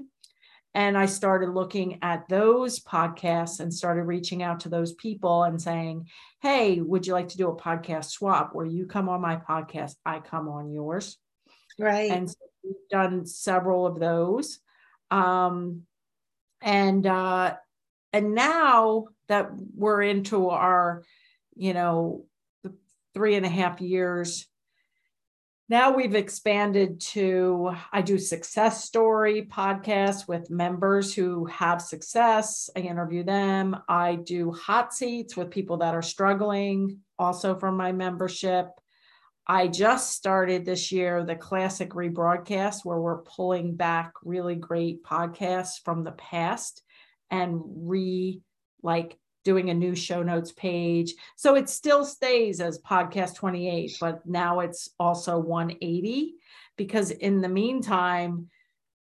and 0.75 0.97
I 0.97 1.05
started 1.05 1.49
looking 1.49 1.99
at 2.01 2.27
those 2.27 2.79
podcasts 2.79 3.59
and 3.59 3.73
started 3.73 4.03
reaching 4.03 4.41
out 4.41 4.61
to 4.61 4.69
those 4.69 4.93
people 4.93 5.43
and 5.43 5.61
saying, 5.61 6.07
Hey, 6.41 6.81
would 6.81 7.05
you 7.05 7.13
like 7.13 7.29
to 7.29 7.37
do 7.37 7.49
a 7.49 7.55
podcast 7.55 8.05
swap 8.05 8.53
where 8.53 8.65
you 8.65 8.87
come 8.87 9.07
on 9.07 9.21
my 9.21 9.35
podcast, 9.35 9.95
I 10.05 10.19
come 10.19 10.47
on 10.49 10.71
yours? 10.71 11.17
Right. 11.77 12.11
And 12.11 12.29
so 12.29 12.37
we've 12.63 12.73
done 12.89 13.25
several 13.25 13.85
of 13.85 13.99
those. 13.99 14.59
Um, 15.11 15.83
and 16.61 17.05
uh, 17.05 17.55
and 18.11 18.33
now 18.33 19.07
that 19.27 19.51
we're 19.75 20.01
into 20.01 20.49
our, 20.49 21.03
you 21.55 21.73
know, 21.73 22.25
three 23.13 23.35
and 23.35 23.45
a 23.45 23.49
half 23.49 23.79
years 23.79 24.47
now 25.73 25.89
we've 25.91 26.13
expanded 26.13 26.99
to 26.99 27.71
i 27.91 27.99
do 27.99 28.19
success 28.19 28.85
story 28.85 29.47
podcasts 29.51 30.27
with 30.27 30.51
members 30.51 31.15
who 31.15 31.45
have 31.45 31.81
success. 31.81 32.69
I 32.75 32.81
interview 32.81 33.23
them. 33.23 33.77
I 33.89 34.17
do 34.17 34.51
hot 34.51 34.93
seats 34.93 35.35
with 35.35 35.49
people 35.49 35.77
that 35.77 35.95
are 35.95 36.03
struggling 36.03 36.99
also 37.17 37.57
from 37.57 37.75
my 37.75 37.91
membership. 37.91 38.67
I 39.47 39.67
just 39.67 40.11
started 40.11 40.63
this 40.63 40.91
year 40.91 41.23
the 41.23 41.35
classic 41.35 41.89
rebroadcast 41.89 42.85
where 42.85 43.01
we're 43.01 43.23
pulling 43.23 43.75
back 43.75 44.11
really 44.23 44.55
great 44.55 45.03
podcasts 45.03 45.83
from 45.83 46.03
the 46.03 46.11
past 46.11 46.83
and 47.31 47.59
re 47.65 48.41
like 48.83 49.17
doing 49.43 49.69
a 49.69 49.73
new 49.73 49.95
show 49.95 50.23
notes 50.23 50.51
page. 50.51 51.13
So 51.35 51.55
it 51.55 51.69
still 51.69 52.05
stays 52.05 52.59
as 52.59 52.79
podcast 52.79 53.35
28, 53.35 53.97
but 53.99 54.25
now 54.25 54.61
it's 54.61 54.89
also 54.99 55.37
180 55.37 56.35
because 56.77 57.11
in 57.11 57.41
the 57.41 57.49
meantime, 57.49 58.49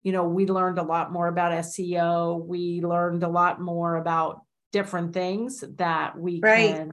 you 0.02 0.12
know, 0.12 0.24
we 0.24 0.46
learned 0.46 0.78
a 0.78 0.82
lot 0.82 1.12
more 1.12 1.28
about 1.28 1.52
SEO. 1.52 2.44
We 2.44 2.80
learned 2.80 3.22
a 3.22 3.28
lot 3.28 3.60
more 3.60 3.96
about 3.96 4.42
different 4.72 5.14
things 5.14 5.64
that 5.76 6.18
we 6.18 6.40
right. 6.42 6.74
can 6.74 6.92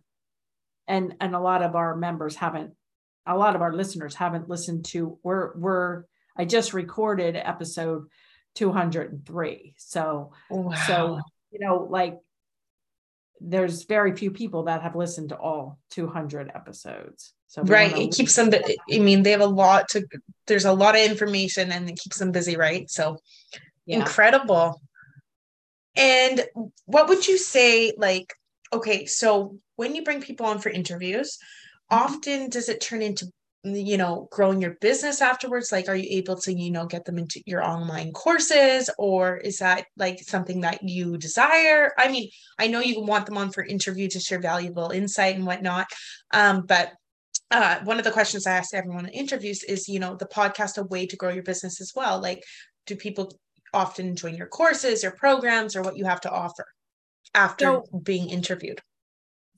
and 0.88 1.16
and 1.20 1.36
a 1.36 1.40
lot 1.40 1.62
of 1.62 1.76
our 1.76 1.96
members 1.96 2.36
haven't 2.36 2.74
a 3.26 3.36
lot 3.36 3.56
of 3.56 3.62
our 3.62 3.74
listeners 3.74 4.16
haven't 4.16 4.48
listened 4.48 4.86
to 4.86 5.18
we're 5.24 5.58
we're 5.58 6.04
I 6.38 6.46
just 6.46 6.74
recorded 6.74 7.36
episode 7.36 8.08
203. 8.56 9.76
So 9.78 10.32
wow. 10.50 10.74
so 10.88 11.20
you 11.52 11.60
know 11.60 11.88
like 11.90 12.18
there's 13.42 13.84
very 13.84 14.16
few 14.16 14.32
people 14.32 14.64
that 14.64 14.82
have 14.82 14.96
listened 14.96 15.30
to 15.30 15.38
all 15.38 15.80
200 15.92 16.52
episodes 16.56 17.34
so 17.48 17.62
right 17.64 17.98
it 17.98 18.14
keeps 18.14 18.36
them 18.36 18.50
i 18.92 18.98
mean 18.98 19.24
they 19.24 19.32
have 19.32 19.42
a 19.42 19.46
lot 19.46 19.88
to 19.90 20.06
there's 20.48 20.66
a 20.66 20.74
lot 20.74 20.96
of 20.96 21.02
information 21.02 21.72
and 21.72 21.90
it 21.90 21.98
keeps 21.98 22.18
them 22.18 22.32
busy 22.32 22.56
right 22.56 22.90
so 22.90 23.18
yeah. 23.86 23.98
incredible 23.98 24.82
and 25.96 26.46
what 26.86 27.08
would 27.08 27.28
you 27.28 27.38
say 27.38 27.94
like 27.98 28.34
okay 28.74 29.06
so 29.06 29.58
when 29.76 29.96
you 29.96 30.04
bring 30.04 30.22
people 30.22 30.46
on 30.46 30.60
for 30.60 30.70
interviews 30.70 31.38
mm-hmm. 31.92 32.04
often 32.06 32.50
does 32.50 32.70
it 32.70 32.82
turn 32.82 33.02
into 33.02 33.32
you 33.66 33.98
know 33.98 34.28
growing 34.32 34.62
your 34.62 34.76
business 34.82 35.22
afterwards? 35.22 35.72
Like 35.72 35.90
are 35.90 35.96
you 35.96 36.08
able 36.18 36.36
to 36.38 36.54
you 36.54 36.72
know 36.72 36.86
get 36.86 37.06
them 37.06 37.18
into 37.18 37.42
your 37.46 37.64
online 37.64 38.12
courses 38.14 38.90
or 38.98 39.38
is 39.38 39.58
that 39.60 39.86
like 39.98 40.20
something 40.20 40.62
that 40.62 40.84
you 40.84 41.18
desire? 41.18 41.92
I 41.98 42.12
mean 42.12 42.30
i 42.60 42.68
know 42.68 42.80
you 42.80 43.02
want 43.02 43.26
them 43.26 43.38
on 43.38 43.52
for 43.52 43.64
interview 43.64 44.08
to 44.10 44.20
share 44.20 44.40
valuable 44.40 44.92
insight 44.92 45.36
and 45.36 45.46
whatnot 45.46 45.88
um, 46.32 46.66
but 46.66 46.92
uh, 47.52 47.80
one 47.84 47.98
of 47.98 48.04
the 48.04 48.12
questions 48.12 48.48
i 48.48 48.52
ask 48.52 48.74
everyone 48.74 49.06
in 49.06 49.12
interviews 49.12 49.64
is 49.64 49.88
you 49.88 50.00
know 50.00 50.16
the 50.16 50.26
podcast 50.26 50.78
a 50.78 50.84
way 50.84 51.06
to 51.06 51.16
grow 51.16 51.32
your 51.32 51.44
business 51.44 51.82
as 51.82 51.94
well? 51.96 52.22
Like 52.22 52.44
do 52.86 52.96
people 52.96 53.32
often 53.74 54.16
join 54.16 54.36
your 54.36 54.48
courses 54.48 55.04
or 55.04 55.12
programs 55.12 55.76
or 55.76 55.82
what 55.82 55.98
you 55.98 56.06
have 56.06 56.22
to 56.22 56.32
offer 56.32 56.66
after 57.34 57.66
so, 57.66 58.00
being 58.04 58.30
interviewed? 58.30 58.82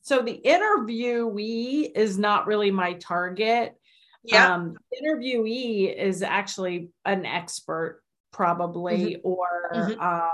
So 0.02 0.22
the 0.22 0.40
interviewee 0.44 1.92
is 1.96 2.18
not 2.18 2.48
really 2.48 2.72
my 2.72 2.94
target 2.94 3.76
yeah. 4.24 4.54
Um, 4.54 4.78
interviewee 5.02 5.96
is 5.96 6.22
actually 6.22 6.90
an 7.06 7.26
expert, 7.26 8.02
probably, 8.32 9.16
mm-hmm. 9.16 9.28
or 9.28 9.48
mm-hmm. 9.74 10.00
Um, 10.00 10.32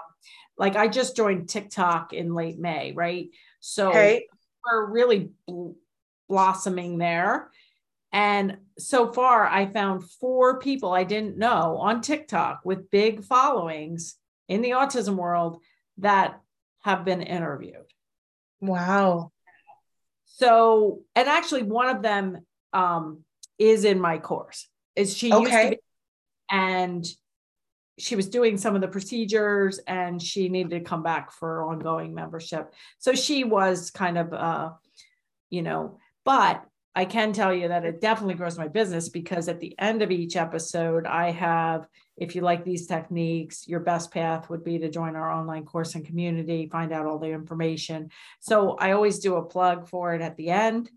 like 0.57 0.75
I 0.75 0.87
just 0.87 1.15
joined 1.15 1.49
TikTok 1.49 2.13
in 2.13 2.33
late 2.33 2.59
May, 2.59 2.91
right? 2.93 3.29
So 3.59 3.89
Okay. 3.89 4.27
we're 4.63 4.85
really 4.91 5.31
bl- 5.47 5.71
blossoming 6.29 6.97
there. 6.97 7.49
And 8.11 8.57
so 8.77 9.11
far, 9.11 9.47
I 9.47 9.65
found 9.65 10.03
four 10.03 10.59
people 10.59 10.91
I 10.91 11.03
didn't 11.03 11.37
know 11.37 11.77
on 11.77 12.01
TikTok 12.01 12.61
with 12.63 12.91
big 12.91 13.23
followings 13.23 14.15
in 14.47 14.61
the 14.61 14.71
autism 14.71 15.15
world 15.15 15.61
that 15.97 16.39
have 16.81 17.05
been 17.05 17.23
interviewed. 17.23 17.85
Wow. 18.61 19.31
So, 20.25 21.01
and 21.15 21.27
actually, 21.27 21.63
one 21.63 21.95
of 21.95 22.01
them 22.01 22.45
um, 22.71 23.23
is 23.57 23.85
in 23.85 23.99
my 23.99 24.17
course. 24.17 24.67
Is 24.95 25.15
she 25.17 25.27
used 25.27 25.43
to 25.43 25.47
Okay. 25.47 25.69
be, 25.71 25.77
and 26.51 27.05
she 27.99 28.15
was 28.15 28.27
doing 28.27 28.57
some 28.57 28.75
of 28.75 28.81
the 28.81 28.87
procedures, 28.87 29.79
and 29.87 30.21
she 30.21 30.49
needed 30.49 30.71
to 30.71 30.79
come 30.79 31.03
back 31.03 31.31
for 31.31 31.63
ongoing 31.63 32.13
membership. 32.13 32.73
So 32.97 33.13
she 33.13 33.43
was 33.43 33.91
kind 33.91 34.17
of, 34.17 34.33
uh, 34.33 34.71
you 35.49 35.61
know, 35.61 35.99
but 36.25 36.65
I 36.95 37.05
can 37.05 37.33
tell 37.33 37.53
you 37.53 37.67
that 37.69 37.85
it 37.85 38.01
definitely 38.01 38.35
grows 38.35 38.57
my 38.57 38.67
business 38.67 39.09
because 39.09 39.47
at 39.47 39.59
the 39.59 39.75
end 39.79 40.01
of 40.03 40.11
each 40.11 40.35
episode, 40.35 41.07
I 41.07 41.31
have, 41.31 41.87
if 42.17 42.35
you 42.35 42.41
like 42.41 42.63
these 42.63 42.85
techniques, 42.85 43.67
your 43.67 43.79
best 43.79 44.11
path 44.11 44.49
would 44.49 44.63
be 44.63 44.77
to 44.79 44.89
join 44.89 45.15
our 45.15 45.31
online 45.31 45.65
course 45.65 45.95
and 45.95 46.05
community, 46.05 46.69
find 46.71 46.91
out 46.91 47.07
all 47.07 47.17
the 47.17 47.31
information. 47.31 48.09
So 48.39 48.75
I 48.77 48.91
always 48.91 49.19
do 49.19 49.37
a 49.37 49.43
plug 49.43 49.87
for 49.87 50.13
it 50.13 50.21
at 50.21 50.37
the 50.37 50.49
end. 50.51 50.89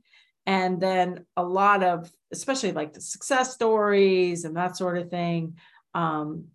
And 0.46 0.80
then 0.80 1.26
a 1.36 1.42
lot 1.42 1.82
of, 1.82 2.10
especially 2.32 2.72
like 2.72 2.92
the 2.92 3.00
success 3.00 3.52
stories 3.54 4.44
and 4.44 4.56
that 4.56 4.76
sort 4.76 4.96
of 4.98 5.10
thing. 5.10 5.56
Um, 5.94 6.46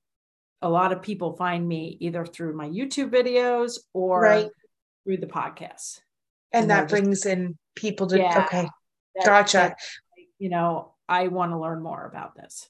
a 0.61 0.69
lot 0.69 0.91
of 0.93 1.01
people 1.01 1.33
find 1.35 1.67
me 1.67 1.97
either 1.99 2.25
through 2.25 2.55
my 2.55 2.69
YouTube 2.69 3.09
videos 3.09 3.79
or 3.93 4.21
Right. 4.21 4.49
through 5.03 5.17
the 5.17 5.27
podcast 5.27 5.99
And 6.53 6.63
And 6.63 6.71
that 6.71 6.81
just- 6.81 6.91
brings 6.91 7.25
in 7.25 7.57
people 7.75 8.07
to, 8.07 8.17
Yeah. 8.17 8.43
okay. 8.45 8.69
Gotcha. 9.25 9.75
you 10.39 10.49
know, 10.49 10.93
I 11.09 11.27
want 11.27 11.51
to 11.51 11.59
learn 11.59 11.81
more 11.83 12.05
about 12.05 12.35
this. 12.35 12.69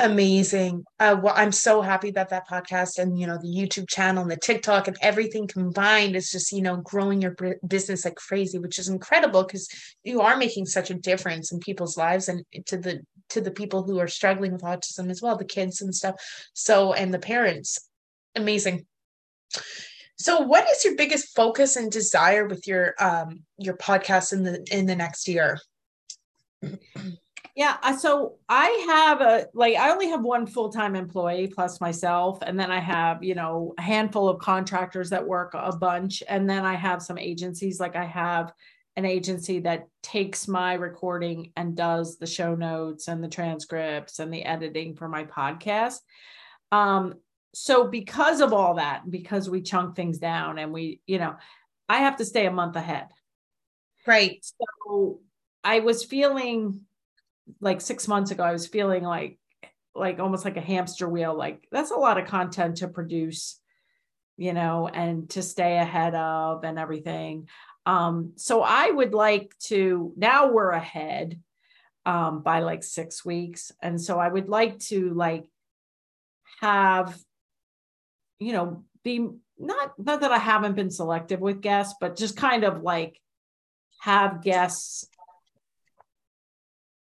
Amazing. 0.00 0.84
Uh, 0.98 1.14
well, 1.22 1.34
I'm 1.36 1.52
so 1.52 1.82
happy 1.82 2.10
that 2.12 2.30
that 2.30 2.48
podcast 2.48 2.98
and 2.98 3.18
you 3.18 3.26
know 3.26 3.36
the 3.36 3.48
YouTube 3.48 3.86
channel 3.86 4.22
and 4.22 4.30
the 4.30 4.36
TikTok 4.38 4.88
and 4.88 4.96
everything 5.02 5.46
combined 5.46 6.16
is 6.16 6.30
just 6.30 6.52
you 6.52 6.62
know 6.62 6.78
growing 6.78 7.20
your 7.20 7.36
business 7.68 8.06
like 8.06 8.14
crazy, 8.14 8.58
which 8.58 8.78
is 8.78 8.88
incredible 8.88 9.44
because 9.44 9.68
you 10.02 10.22
are 10.22 10.38
making 10.38 10.64
such 10.64 10.90
a 10.90 10.94
difference 10.94 11.52
in 11.52 11.58
people's 11.60 11.98
lives 11.98 12.30
and 12.30 12.42
to 12.64 12.78
the 12.78 13.00
to 13.28 13.42
the 13.42 13.50
people 13.50 13.82
who 13.82 13.98
are 13.98 14.08
struggling 14.08 14.52
with 14.52 14.62
autism 14.62 15.10
as 15.10 15.20
well, 15.20 15.36
the 15.36 15.44
kids 15.44 15.82
and 15.82 15.94
stuff. 15.94 16.14
So 16.54 16.94
and 16.94 17.12
the 17.12 17.18
parents, 17.18 17.78
amazing. 18.34 18.86
So, 20.16 20.40
what 20.40 20.66
is 20.70 20.82
your 20.82 20.96
biggest 20.96 21.36
focus 21.36 21.76
and 21.76 21.92
desire 21.92 22.46
with 22.46 22.66
your 22.66 22.94
um 22.98 23.44
your 23.58 23.76
podcast 23.76 24.32
in 24.32 24.44
the 24.44 24.66
in 24.70 24.86
the 24.86 24.96
next 24.96 25.28
year? 25.28 25.58
Yeah. 27.60 27.94
So 27.96 28.36
I 28.48 28.86
have 28.88 29.20
a, 29.20 29.46
like, 29.52 29.76
I 29.76 29.90
only 29.90 30.08
have 30.08 30.22
one 30.22 30.46
full 30.46 30.70
time 30.70 30.96
employee 30.96 31.46
plus 31.46 31.78
myself. 31.78 32.38
And 32.40 32.58
then 32.58 32.70
I 32.70 32.78
have, 32.80 33.22
you 33.22 33.34
know, 33.34 33.74
a 33.76 33.82
handful 33.82 34.30
of 34.30 34.38
contractors 34.38 35.10
that 35.10 35.26
work 35.26 35.50
a 35.52 35.76
bunch. 35.76 36.22
And 36.26 36.48
then 36.48 36.64
I 36.64 36.72
have 36.72 37.02
some 37.02 37.18
agencies, 37.18 37.78
like 37.78 37.96
I 37.96 38.06
have 38.06 38.54
an 38.96 39.04
agency 39.04 39.60
that 39.60 39.88
takes 40.02 40.48
my 40.48 40.72
recording 40.72 41.52
and 41.54 41.76
does 41.76 42.16
the 42.16 42.26
show 42.26 42.54
notes 42.54 43.08
and 43.08 43.22
the 43.22 43.28
transcripts 43.28 44.20
and 44.20 44.32
the 44.32 44.42
editing 44.42 44.96
for 44.96 45.06
my 45.06 45.24
podcast. 45.24 45.98
Um, 46.72 47.16
so 47.52 47.88
because 47.88 48.40
of 48.40 48.54
all 48.54 48.76
that, 48.76 49.02
because 49.10 49.50
we 49.50 49.60
chunk 49.60 49.96
things 49.96 50.16
down 50.16 50.56
and 50.58 50.72
we, 50.72 51.02
you 51.06 51.18
know, 51.18 51.36
I 51.90 51.98
have 51.98 52.16
to 52.16 52.24
stay 52.24 52.46
a 52.46 52.50
month 52.50 52.76
ahead. 52.76 53.08
Right. 54.06 54.42
So 54.88 55.20
I 55.62 55.80
was 55.80 56.06
feeling 56.06 56.86
like 57.60 57.80
six 57.80 58.08
months 58.08 58.30
ago, 58.30 58.42
I 58.42 58.52
was 58.52 58.66
feeling 58.66 59.04
like 59.04 59.38
like 59.94 60.18
almost 60.18 60.44
like 60.44 60.56
a 60.56 60.62
hamster 60.62 61.08
wheel. 61.08 61.36
Like 61.36 61.66
that's 61.72 61.90
a 61.90 61.96
lot 61.96 62.18
of 62.18 62.28
content 62.28 62.78
to 62.78 62.88
produce, 62.88 63.60
you 64.36 64.52
know, 64.52 64.88
and 64.88 65.28
to 65.30 65.42
stay 65.42 65.78
ahead 65.78 66.14
of 66.14 66.64
and 66.64 66.78
everything. 66.78 67.48
Um, 67.86 68.32
so 68.36 68.62
I 68.62 68.90
would 68.90 69.14
like 69.14 69.56
to 69.64 70.12
now 70.16 70.52
we're 70.52 70.70
ahead 70.70 71.40
um 72.06 72.42
by 72.42 72.60
like 72.60 72.82
six 72.82 73.24
weeks. 73.24 73.72
And 73.82 74.00
so 74.00 74.18
I 74.18 74.28
would 74.28 74.48
like 74.48 74.78
to 74.90 75.12
like 75.14 75.46
have, 76.60 77.18
you 78.38 78.52
know, 78.52 78.84
be 79.02 79.28
not 79.58 79.92
not 79.98 80.20
that 80.22 80.32
I 80.32 80.38
haven't 80.38 80.76
been 80.76 80.90
selective 80.90 81.40
with 81.40 81.60
guests, 81.60 81.94
but 82.00 82.16
just 82.16 82.36
kind 82.36 82.64
of 82.64 82.82
like 82.82 83.20
have 84.00 84.42
guests 84.42 85.06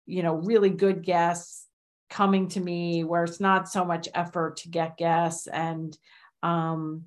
you 0.08 0.22
know 0.22 0.34
really 0.34 0.70
good 0.70 1.04
guests 1.04 1.66
coming 2.10 2.48
to 2.48 2.60
me 2.60 3.04
where 3.04 3.24
it's 3.24 3.38
not 3.40 3.68
so 3.68 3.84
much 3.84 4.08
effort 4.14 4.56
to 4.56 4.68
get 4.70 4.96
guests 4.96 5.46
and 5.46 5.96
um 6.42 7.04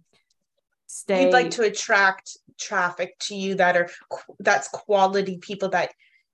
stay 0.88 1.24
You'd 1.26 1.34
like 1.34 1.52
to 1.52 1.64
attract 1.64 2.38
traffic 2.60 3.18
to 3.22 3.36
you 3.36 3.56
that 3.56 3.76
are 3.76 3.90
that's 4.40 4.68
quality 4.68 5.38
people 5.40 5.70
that 5.70 5.92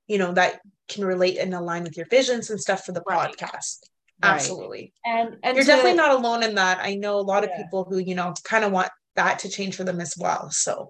you 0.07 0.17
know 0.17 0.33
that 0.33 0.59
can 0.89 1.05
relate 1.05 1.37
and 1.37 1.53
align 1.53 1.83
with 1.83 1.95
your 1.95 2.07
visions 2.07 2.49
and 2.49 2.59
stuff 2.59 2.83
for 2.85 2.91
the 2.91 3.03
Right. 3.07 3.29
podcast. 3.37 3.77
Right. 4.23 4.33
Absolutely. 4.33 4.93
and 5.05 5.37
and 5.43 5.55
You're 5.55 5.63
to- 5.63 5.71
definitely 5.71 5.93
not 5.97 6.11
alone 6.11 6.43
in 6.43 6.55
that. 6.55 6.79
I 6.81 6.95
know 6.95 7.19
a 7.19 7.21
lot 7.33 7.43
of 7.43 7.49
Yeah. 7.51 7.61
people 7.63 7.83
who, 7.89 7.99
you 7.99 8.15
know, 8.15 8.33
kind 8.43 8.63
of 8.65 8.71
want 8.71 8.89
that 9.17 9.39
to 9.39 9.49
change 9.49 9.75
for 9.75 9.83
them 9.83 9.99
as 9.99 10.13
well. 10.17 10.49
So 10.51 10.89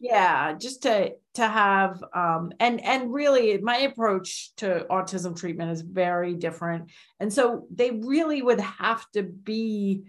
yeah 0.00 0.54
just 0.54 0.82
to 0.82 1.12
to 1.34 1.46
have 1.46 2.02
um 2.14 2.50
and 2.60 2.82
and 2.84 3.12
really 3.12 3.58
my 3.58 3.78
approach 3.78 4.52
to 4.56 4.86
autism 4.90 5.36
treatment 5.38 5.70
is 5.70 5.82
very 5.82 6.34
different 6.34 6.90
and 7.20 7.32
so 7.32 7.66
they 7.74 7.90
really 7.90 8.42
would 8.42 8.60
have 8.60 9.04
to 9.12 9.22
be 9.22 10.02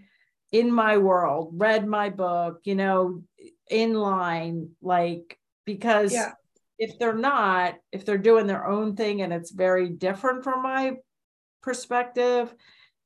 in 0.51 0.71
my 0.71 0.97
world 0.97 1.51
read 1.53 1.87
my 1.87 2.09
book 2.09 2.59
you 2.63 2.75
know 2.75 3.21
in 3.69 3.93
line 3.93 4.69
like 4.81 5.37
because 5.65 6.13
Yeah. 6.13 6.31
if 6.77 6.97
they're 6.99 7.13
not 7.13 7.75
if 7.91 8.05
they're 8.05 8.17
doing 8.17 8.47
their 8.47 8.65
own 8.67 8.95
thing 8.95 9.21
and 9.21 9.31
it's 9.33 9.51
very 9.51 9.89
different 9.89 10.43
from 10.43 10.63
my 10.63 10.93
perspective 11.61 12.53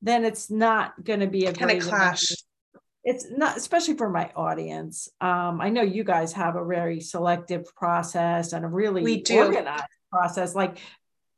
then 0.01 0.25
it's 0.25 0.51
not 0.51 1.01
going 1.03 1.21
to 1.21 1.27
be 1.27 1.45
a 1.45 1.53
kind 1.53 1.71
of 1.71 1.87
clash. 1.87 2.25
It's 3.03 3.29
not 3.29 3.57
especially 3.57 3.95
for 3.95 4.09
my 4.09 4.31
audience. 4.35 5.09
Um, 5.21 5.59
i 5.61 5.69
know 5.69 5.81
you 5.81 6.03
guys 6.03 6.33
have 6.33 6.55
a 6.55 6.65
very 6.65 6.99
selective 6.99 7.73
process 7.75 8.53
and 8.53 8.65
a 8.65 8.67
really 8.67 9.03
We 9.03 9.21
do. 9.21 9.45
organized 9.45 9.83
process 10.11 10.55
like 10.55 10.77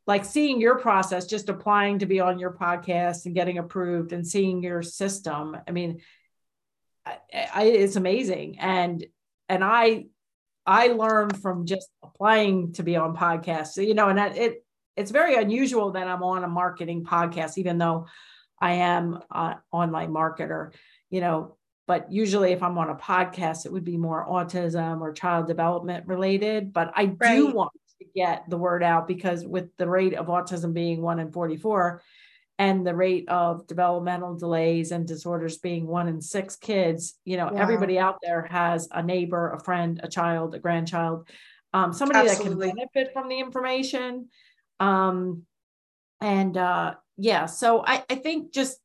like 0.07 0.25
seeing 0.25 0.61
your 0.61 0.77
process 0.77 1.25
just 1.25 1.49
applying 1.49 1.99
to 1.99 2.05
be 2.05 2.19
on 2.19 2.37
your 2.37 2.53
podcast 2.53 3.25
and 3.25 3.33
getting 3.33 3.57
approved 3.57 4.13
and 4.13 4.27
seeing 4.27 4.61
your 4.61 4.83
system. 4.83 5.57
I 5.67 5.71
mean 5.71 6.01
I, 7.05 7.17
I, 7.53 7.63
it's 7.65 7.95
amazing. 7.95 8.59
And 8.59 9.05
and 9.49 9.63
i 9.63 10.05
i 10.65 10.87
learned 10.87 11.39
from 11.41 11.65
just 11.65 11.89
applying 12.03 12.73
to 12.73 12.83
be 12.83 12.95
on 12.95 13.15
podcasts 13.15 13.73
so, 13.73 13.81
you 13.81 13.93
know 13.93 14.09
and 14.09 14.17
that 14.17 14.37
it 14.37 14.65
it's 14.95 15.11
very 15.11 15.35
unusual 15.35 15.91
that 15.91 16.07
i'm 16.07 16.23
on 16.23 16.43
a 16.43 16.47
marketing 16.47 17.03
podcast 17.03 17.57
even 17.57 17.77
though 17.77 18.07
i 18.59 18.73
am 18.73 19.19
uh, 19.31 19.55
online 19.71 20.11
marketer 20.11 20.71
you 21.15 21.21
know 21.21 21.55
but 21.87 22.11
usually 22.11 22.51
if 22.51 22.61
i'm 22.61 22.77
on 22.77 22.89
a 22.89 22.95
podcast 22.95 23.65
it 23.65 23.71
would 23.71 23.85
be 23.85 23.95
more 23.95 24.27
autism 24.27 24.99
or 24.99 25.13
child 25.13 25.47
development 25.47 26.05
related 26.07 26.73
but 26.73 26.91
i 26.93 27.05
do 27.05 27.47
want 27.53 27.71
to 27.99 28.05
get 28.13 28.43
the 28.49 28.57
word 28.57 28.83
out 28.83 29.07
because 29.07 29.45
with 29.45 29.69
the 29.77 29.87
rate 29.87 30.13
of 30.13 30.25
autism 30.27 30.73
being 30.73 31.01
1 31.01 31.19
in 31.21 31.31
44 31.31 32.01
and 32.59 32.85
the 32.85 32.93
rate 32.93 33.29
of 33.29 33.65
developmental 33.67 34.35
delays 34.35 34.91
and 34.91 35.07
disorders 35.07 35.57
being 35.57 35.87
1 35.87 36.09
in 36.09 36.21
6 36.21 36.55
kids 36.57 37.17
you 37.23 37.37
know 37.37 37.45
Wow. 37.45 37.61
everybody 37.61 37.97
out 37.97 38.17
there 38.21 38.43
has 38.51 38.89
a 38.91 39.01
neighbor 39.01 39.51
a 39.53 39.59
friend 39.63 40.01
a 40.03 40.09
child 40.09 40.53
a 40.53 40.59
grandchild 40.59 41.29
um, 41.73 41.93
somebody 41.93 42.27
Absolutely. 42.27 42.67
that 42.67 42.75
can 42.75 42.87
benefit 42.93 43.13
from 43.13 43.29
the 43.29 43.39
information 43.39 44.27
um, 44.81 45.43
and 46.19 46.57
uh, 46.57 46.95
yeah 47.17 47.45
so 47.45 47.85
I, 47.85 48.03
I 48.09 48.15
think 48.15 48.51
just 48.51 48.79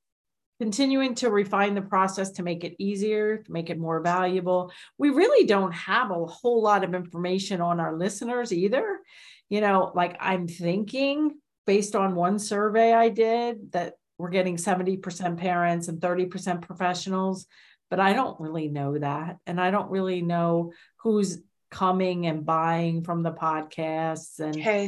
continuing 0.61 1.15
to 1.17 1.31
refine 1.31 1.75
the 1.75 1.81
process 1.83 2.33
to 2.33 2.43
make 2.43 2.65
it 2.65 2.75
easier 2.79 3.39
to 3.39 3.53
make 3.53 3.71
it 3.71 3.79
more 3.79 4.01
valuable. 4.01 4.71
We 4.99 5.09
really 5.09 5.47
don't 5.47 5.73
have 5.73 6.11
a 6.11 6.27
whole 6.27 6.63
lot 6.63 6.85
of 6.85 6.95
information 6.95 7.61
on 7.63 7.81
our 7.81 7.97
listeners 7.97 8.53
either. 8.53 9.01
You 9.49 9.61
know 9.61 9.91
like 9.97 10.17
i'm 10.21 10.47
thinking 10.47 11.37
based 11.67 11.97
on 11.97 12.15
one 12.15 12.39
survey 12.39 12.93
i 12.93 13.09
did 13.09 13.73
that 13.73 13.95
we're 14.19 14.29
getting 14.31 14.57
70% 14.57 15.39
parents 15.39 15.89
and 15.89 15.99
30% 16.01 16.63
professionals 16.63 17.47
but 17.91 17.99
i 17.99 18.13
don't 18.13 18.39
really 18.41 18.69
know 18.69 18.97
that. 18.99 19.39
And 19.47 19.61
i 19.61 19.71
don't 19.73 19.91
really 19.91 20.23
know 20.23 20.73
who's 21.03 21.39
coming 21.71 22.27
and 22.27 22.45
buying 22.47 23.03
from 23.03 23.23
the 23.23 23.33
podcasts 23.33 24.39
and 24.39 24.55
Okay. 24.57 24.85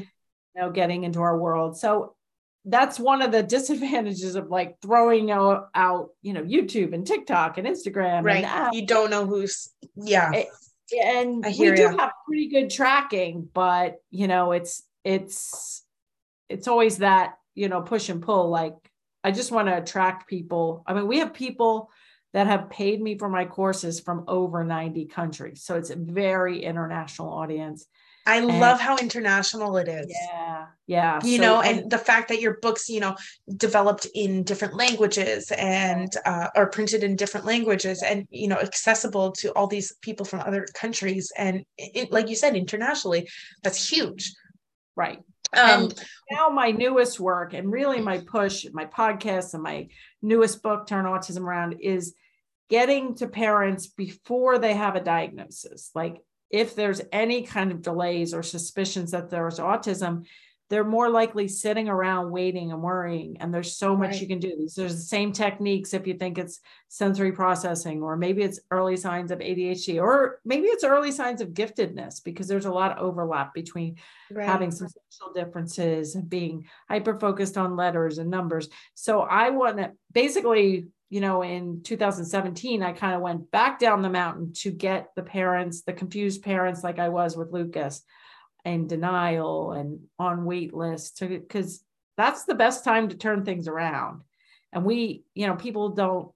you 0.54 0.61
know 0.61 0.70
getting 0.70 1.02
into 1.04 1.20
our 1.22 1.37
world. 1.38 1.76
So 1.78 2.14
that's 2.64 2.98
one 3.01 3.22
of 3.22 3.33
the 3.33 3.42
disadvantages 3.42 4.37
of 4.37 4.48
like 4.48 4.77
throwing 4.81 5.31
out, 5.31 5.68
out 5.75 6.11
you 6.22 6.33
know 6.33 6.42
youtube 6.42 6.94
and 6.94 7.07
tiktok 7.07 7.59
and 7.59 7.66
instagram 7.66 8.22
Right. 8.25 8.44
and. 8.44 8.75
You 8.75 8.87
don't 8.87 9.11
know 9.11 9.27
who's 9.27 9.68
yeah. 9.96 10.33
It- 10.33 10.48
and 11.01 11.44
I 11.46 11.55
we 11.59 11.72
do 11.72 11.88
have 11.88 12.11
pretty 12.27 12.48
good 12.48 12.68
tracking, 12.68 13.48
but 13.55 13.96
you 14.11 14.29
know, 14.29 14.53
it's 14.53 14.83
it's 15.05 15.83
it's 16.51 16.68
always 16.68 16.98
that 16.98 17.37
you 17.55 17.68
know 17.70 17.81
push 17.81 18.11
and 18.11 18.20
pull. 18.22 18.51
Like 18.51 18.75
I 19.25 19.31
just 19.31 19.53
want 19.53 19.68
to 19.68 19.77
attract 19.79 20.29
people. 20.29 20.83
I 20.87 20.92
mean, 20.92 21.07
we 21.07 21.20
have 21.20 21.33
people 21.33 21.90
that 22.35 22.46
have 22.46 22.68
paid 22.68 23.01
me 23.01 23.16
for 23.16 23.29
my 23.29 23.44
courses 23.44 24.01
from 24.01 24.25
over 24.29 24.64
90 24.64 25.07
countries, 25.07 25.62
so 25.64 25.77
it's 25.77 25.90
a 25.90 25.96
very 25.96 26.62
international 26.62 27.33
audience. 27.33 27.87
I 28.26 28.37
And- 28.38 28.61
love 28.61 28.80
how 28.80 28.96
international 28.98 29.76
it 29.78 29.88
is. 29.88 30.06
Yeah, 30.08 30.66
yeah. 30.87 31.20
You 31.24 31.38
So- 31.38 31.42
know, 31.42 31.61
and 31.61 31.90
the 31.90 31.98
fact 31.98 32.28
that 32.28 32.40
your 32.40 32.58
books, 32.61 32.88
you 32.88 33.00
know, 33.00 33.16
developed 33.56 34.06
in 34.14 34.42
different 34.44 34.74
languages 34.74 35.50
and 35.52 36.12
uh, 36.24 36.48
are 36.54 36.68
printed 36.68 37.02
in 37.02 37.16
different 37.16 37.46
languages 37.46 38.02
and, 38.02 38.26
you 38.30 38.48
know, 38.48 38.58
accessible 38.58 39.32
to 39.32 39.52
all 39.54 39.66
these 39.66 39.94
people 40.02 40.24
from 40.24 40.40
other 40.40 40.66
countries. 40.74 41.32
And 41.37 41.64
it, 41.78 42.12
like 42.12 42.28
you 42.28 42.37
said, 42.37 42.54
internationally, 42.56 43.28
that's 43.62 43.88
huge. 43.90 44.32
right. 44.94 45.18
Um, 45.54 45.82
and 45.85 46.04
now 46.30 46.48
my 46.48 46.70
newest 46.70 47.20
work 47.20 47.52
and 47.52 47.70
really 47.70 48.00
my 48.00 48.18
push 48.18 48.64
my 48.72 48.87
podcast 48.87 49.52
and 49.52 49.62
my 49.62 49.88
newest 50.22 50.62
book 50.62 50.87
turn 50.87 51.04
autism 51.04 51.42
around 51.42 51.76
is 51.80 52.14
getting 52.70 53.14
to 53.16 53.26
parents 53.28 53.87
before 53.87 54.58
they 54.58 54.72
have 54.72 54.96
a 54.96 55.00
diagnosis 55.04 55.90
like 55.94 56.16
if 56.53 56.77
there's 56.77 57.01
any 57.11 57.43
kind 57.43 57.73
of 57.73 57.83
delays 57.83 58.33
or 58.35 58.43
suspicions 58.43 59.11
that 59.11 59.31
there's 59.31 59.59
autism 59.59 60.25
they're 60.69 60.85
more 60.85 61.11
likely 61.11 61.49
sitting 61.49 61.87
around 61.87 62.31
waiting 62.31 62.73
and 62.73 62.81
worrying 62.81 63.37
and 63.41 63.53
there's 63.53 63.77
so 63.77 63.95
much 63.95 64.12
Right. 64.12 64.23
you 64.23 64.27
can 64.27 64.38
do 64.38 64.67
there's 64.75 64.97
the 64.97 65.03
same 65.03 65.31
techniques 65.31 65.93
if 65.93 66.07
you 66.07 66.15
think 66.15 66.38
it's 66.38 66.61
sensory 66.88 67.31
processing 67.33 68.03
or 68.03 68.17
maybe 68.17 68.43
it's 68.43 68.59
early 68.71 68.97
signs 68.97 69.31
of 69.31 69.41
adhd 69.41 70.01
or 70.01 70.41
maybe 70.47 70.69
it's 70.69 70.83
early 70.83 71.12
signs 71.12 71.43
of 71.43 71.49
giftedness 71.51 72.25
because 72.25 72.49
there's 72.49 72.65
a 72.65 72.73
lot 72.73 72.93
of 72.93 73.05
overlap 73.05 73.53
between 73.53 73.97
right. 74.31 74.49
having 74.49 74.71
some 74.71 74.88
social 74.88 75.33
differences 75.35 76.15
and 76.15 76.31
being 76.31 76.67
hyper 76.88 77.19
focused 77.21 77.59
on 77.59 77.77
letters 77.77 78.17
and 78.17 78.31
numbers. 78.31 78.69
So 78.95 79.21
I 79.21 79.51
want 79.51 79.77
to 79.77 79.93
basically, 80.12 80.87
you 81.12 81.20
know, 81.20 81.42
in 81.42 81.83
2017, 81.83 82.83
I 82.83 82.92
kind 82.92 83.14
of 83.14 83.20
went 83.20 83.51
back 83.51 83.79
down 83.79 84.01
the 84.01 84.09
mountain 84.09 84.55
to 84.55 84.70
get 84.70 85.11
the 85.14 85.22
parents, 85.22 85.83
the 85.83 85.92
confused 85.92 86.42
parents, 86.42 86.83
like 86.83 86.98
I 86.98 87.11
was 87.11 87.37
with 87.37 87.53
Lucas, 87.53 88.03
in 88.64 88.87
denial 88.87 89.72
and 89.72 90.01
on 90.18 90.46
wait 90.46 90.72
lists, 90.72 91.20
because 91.20 91.85
that's 92.16 92.44
the 92.44 92.55
best 92.55 92.83
time 92.83 93.11
to 93.11 93.16
turn 93.18 93.44
things 93.44 93.68
around. 93.68 94.22
And 94.72 94.87
we, 94.87 95.25
you 95.35 95.46
know, 95.46 95.55
people 95.55 95.90
don't. 95.90 96.33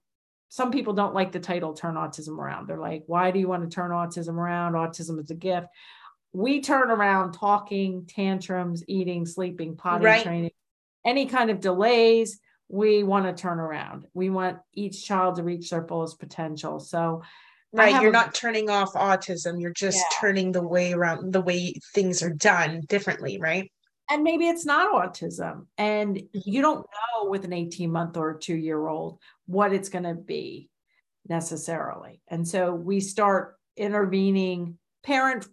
Some 0.50 0.70
people 0.70 0.92
don't 0.92 1.14
like 1.14 1.32
the 1.32 1.40
title 1.40 1.72
"Turn 1.72 1.94
Autism 1.94 2.36
Around." 2.36 2.68
They're 2.68 2.76
like, 2.76 3.04
"Why 3.06 3.30
do 3.30 3.38
you 3.38 3.48
want 3.48 3.62
to 3.62 3.74
turn 3.74 3.92
autism 3.92 4.34
around? 4.34 4.74
Autism 4.74 5.18
is 5.18 5.30
a 5.30 5.34
gift." 5.34 5.68
we 6.34 6.60
turn 6.60 6.90
around 6.90 7.32
talking, 7.32 8.04
tantrums, 8.06 8.84
eating, 8.88 9.24
sleeping, 9.24 9.74
potty 9.74 10.04
Right. 10.04 10.22
training, 10.22 10.50
any 11.02 11.24
kind 11.24 11.48
of 11.48 11.60
delays, 11.60 12.38
we 12.68 13.02
want 13.04 13.26
to 13.26 13.40
turn 13.40 13.58
around. 13.60 14.06
We 14.14 14.30
want 14.30 14.58
each 14.74 15.04
child 15.06 15.36
to 15.36 15.42
reach 15.42 15.70
their 15.70 15.86
fullest 15.86 16.18
potential. 16.18 16.80
So, 16.80 17.22
Right. 17.72 18.00
You're 18.00 18.10
a- 18.10 18.12
not 18.12 18.32
turning 18.34 18.70
off 18.70 18.94
autism. 18.94 19.60
You're 19.60 19.72
just 19.72 19.98
Yeah. 19.98 20.18
turning 20.20 20.52
the 20.52 20.66
way 20.66 20.92
around 20.94 21.32
the 21.32 21.42
way 21.42 21.74
things 21.94 22.22
are 22.22 22.30
done 22.32 22.82
differently, 22.88 23.38
right? 23.38 23.70
and 24.08 24.22
maybe 24.22 24.46
it's 24.46 24.64
not 24.64 24.92
autism, 24.94 25.66
and 25.76 26.16
Mm-hmm. 26.16 26.38
you 26.44 26.62
don't 26.62 26.86
know 26.86 27.28
with 27.28 27.44
an 27.44 27.52
18 27.52 27.90
month 27.90 28.16
or 28.16 28.34
two 28.34 28.54
year 28.54 28.86
old 28.86 29.18
what 29.46 29.72
it's 29.72 29.88
going 29.88 30.04
to 30.04 30.14
be 30.14 30.70
necessarily. 31.28 32.20
And 32.28 32.46
so 32.46 32.72
we 32.72 33.00
start 33.00 33.56
intervening, 33.76 34.78
parent 35.02 35.48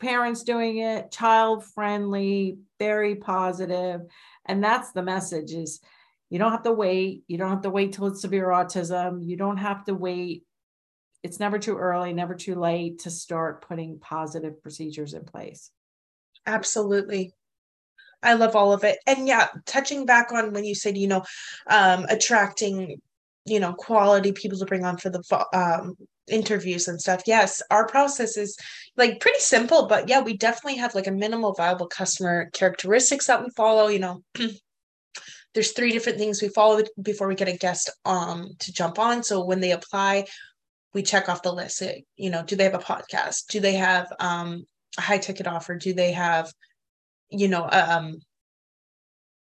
parents 0.00 0.42
doing 0.42 0.78
it, 0.78 1.12
child 1.12 1.64
friendly, 1.64 2.58
very 2.80 3.14
positive, 3.14 4.00
and 4.44 4.62
that's 4.64 4.90
the 4.90 5.02
message 5.04 5.52
is 5.52 5.80
you 6.30 6.38
don't 6.38 6.52
have 6.52 6.64
to 6.64 6.72
wait, 6.72 7.24
you 7.28 7.38
don't 7.38 7.50
have 7.50 7.62
to 7.62 7.70
wait 7.70 7.92
till 7.92 8.06
it's 8.06 8.20
severe 8.20 8.48
autism, 8.48 9.24
you 9.24 9.36
don't 9.36 9.58
have 9.58 9.84
to 9.84 9.94
wait 9.94 10.42
it's 11.26 11.40
never 11.40 11.58
too 11.58 11.76
early, 11.76 12.12
never 12.12 12.36
too 12.36 12.54
late 12.54 13.00
to 13.00 13.10
start 13.10 13.66
putting 13.66 13.98
positive 13.98 14.62
procedures 14.62 15.12
in 15.12 15.24
place. 15.24 15.72
Absolutely. 16.46 17.32
I 18.22 18.34
love 18.34 18.54
all 18.54 18.72
of 18.72 18.84
it. 18.84 18.98
And 19.08 19.26
yeah, 19.26 19.48
touching 19.66 20.06
back 20.06 20.32
on 20.32 20.52
when 20.52 20.64
you 20.64 20.74
said, 20.74 20.96
you 20.96 21.08
know, 21.08 21.24
um, 21.66 22.06
attracting, 22.08 23.00
you 23.44 23.58
know, 23.58 23.72
quality 23.72 24.30
people 24.30 24.56
to 24.58 24.66
bring 24.66 24.84
on 24.84 24.98
for 24.98 25.10
the 25.10 25.22
um, 25.52 25.96
interviews 26.28 26.86
and 26.86 27.00
stuff. 27.00 27.22
Yes, 27.26 27.60
our 27.72 27.88
process 27.88 28.36
is 28.36 28.56
like 28.96 29.20
pretty 29.20 29.40
simple, 29.40 29.86
but 29.86 30.08
yeah, 30.08 30.20
we 30.20 30.36
definitely 30.36 30.78
have 30.78 30.94
like 30.94 31.08
a 31.08 31.12
minimal 31.12 31.54
viable 31.54 31.88
customer 31.88 32.50
characteristics 32.52 33.26
that 33.26 33.42
we 33.42 33.50
follow. 33.50 33.88
You 33.88 33.98
know, 33.98 34.22
there's 35.56 35.72
three 35.72 35.90
different 35.90 36.18
things 36.18 36.42
we 36.42 36.48
follow 36.50 36.82
before 37.00 37.26
we 37.26 37.34
get 37.34 37.48
a 37.48 37.56
guest 37.56 37.88
um 38.04 38.50
to 38.58 38.72
jump 38.74 38.98
on. 38.98 39.22
So 39.22 39.42
when 39.42 39.60
they 39.60 39.72
apply, 39.72 40.26
we 40.92 41.02
check 41.02 41.30
off 41.30 41.42
the 41.42 41.50
list. 41.50 41.80
It, 41.80 42.04
you 42.16 42.28
know, 42.28 42.44
do 42.44 42.56
they 42.56 42.64
have 42.64 42.74
a 42.74 42.78
podcast? 42.78 43.46
Do 43.48 43.58
they 43.60 43.74
have 43.76 44.06
um 44.20 44.66
a 44.98 45.00
high 45.00 45.16
ticket 45.16 45.46
offer? 45.46 45.74
Do 45.74 45.94
they 45.94 46.12
have 46.12 46.52
you 47.30 47.48
know 47.48 47.66
um 47.72 48.18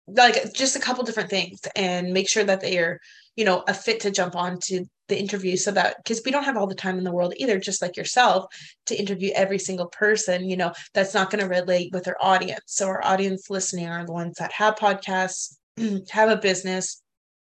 like 0.08 0.52
just 0.52 0.74
a 0.74 0.80
couple 0.80 1.04
different 1.04 1.30
things 1.30 1.60
and 1.76 2.12
make 2.12 2.28
sure 2.28 2.42
that 2.42 2.60
they 2.60 2.78
are 2.78 2.98
you 3.36 3.44
know 3.44 3.62
a 3.68 3.74
fit 3.74 4.00
to 4.00 4.10
jump 4.10 4.34
on 4.34 4.58
to 4.60 4.84
the 5.06 5.16
interview 5.18 5.56
so 5.56 5.70
that 5.70 5.96
because 5.98 6.20
we 6.24 6.32
don't 6.32 6.42
have 6.44 6.56
all 6.56 6.66
the 6.66 6.74
time 6.74 6.98
in 6.98 7.04
the 7.04 7.12
world 7.12 7.32
either 7.36 7.60
just 7.60 7.80
like 7.80 7.96
yourself 7.96 8.46
to 8.86 8.96
interview 8.96 9.30
every 9.36 9.60
single 9.60 9.86
person 9.86 10.48
you 10.50 10.56
know 10.56 10.72
that's 10.92 11.14
not 11.14 11.30
going 11.30 11.42
to 11.42 11.48
relate 11.48 11.92
with 11.92 12.08
our 12.08 12.16
audience 12.20 12.64
so 12.66 12.88
our 12.88 13.04
audience 13.04 13.48
listening 13.48 13.86
are 13.86 14.04
the 14.04 14.12
ones 14.12 14.34
that 14.38 14.50
have 14.50 14.74
podcasts 14.74 15.54
have 16.10 16.30
a 16.30 16.36
business 16.36 17.02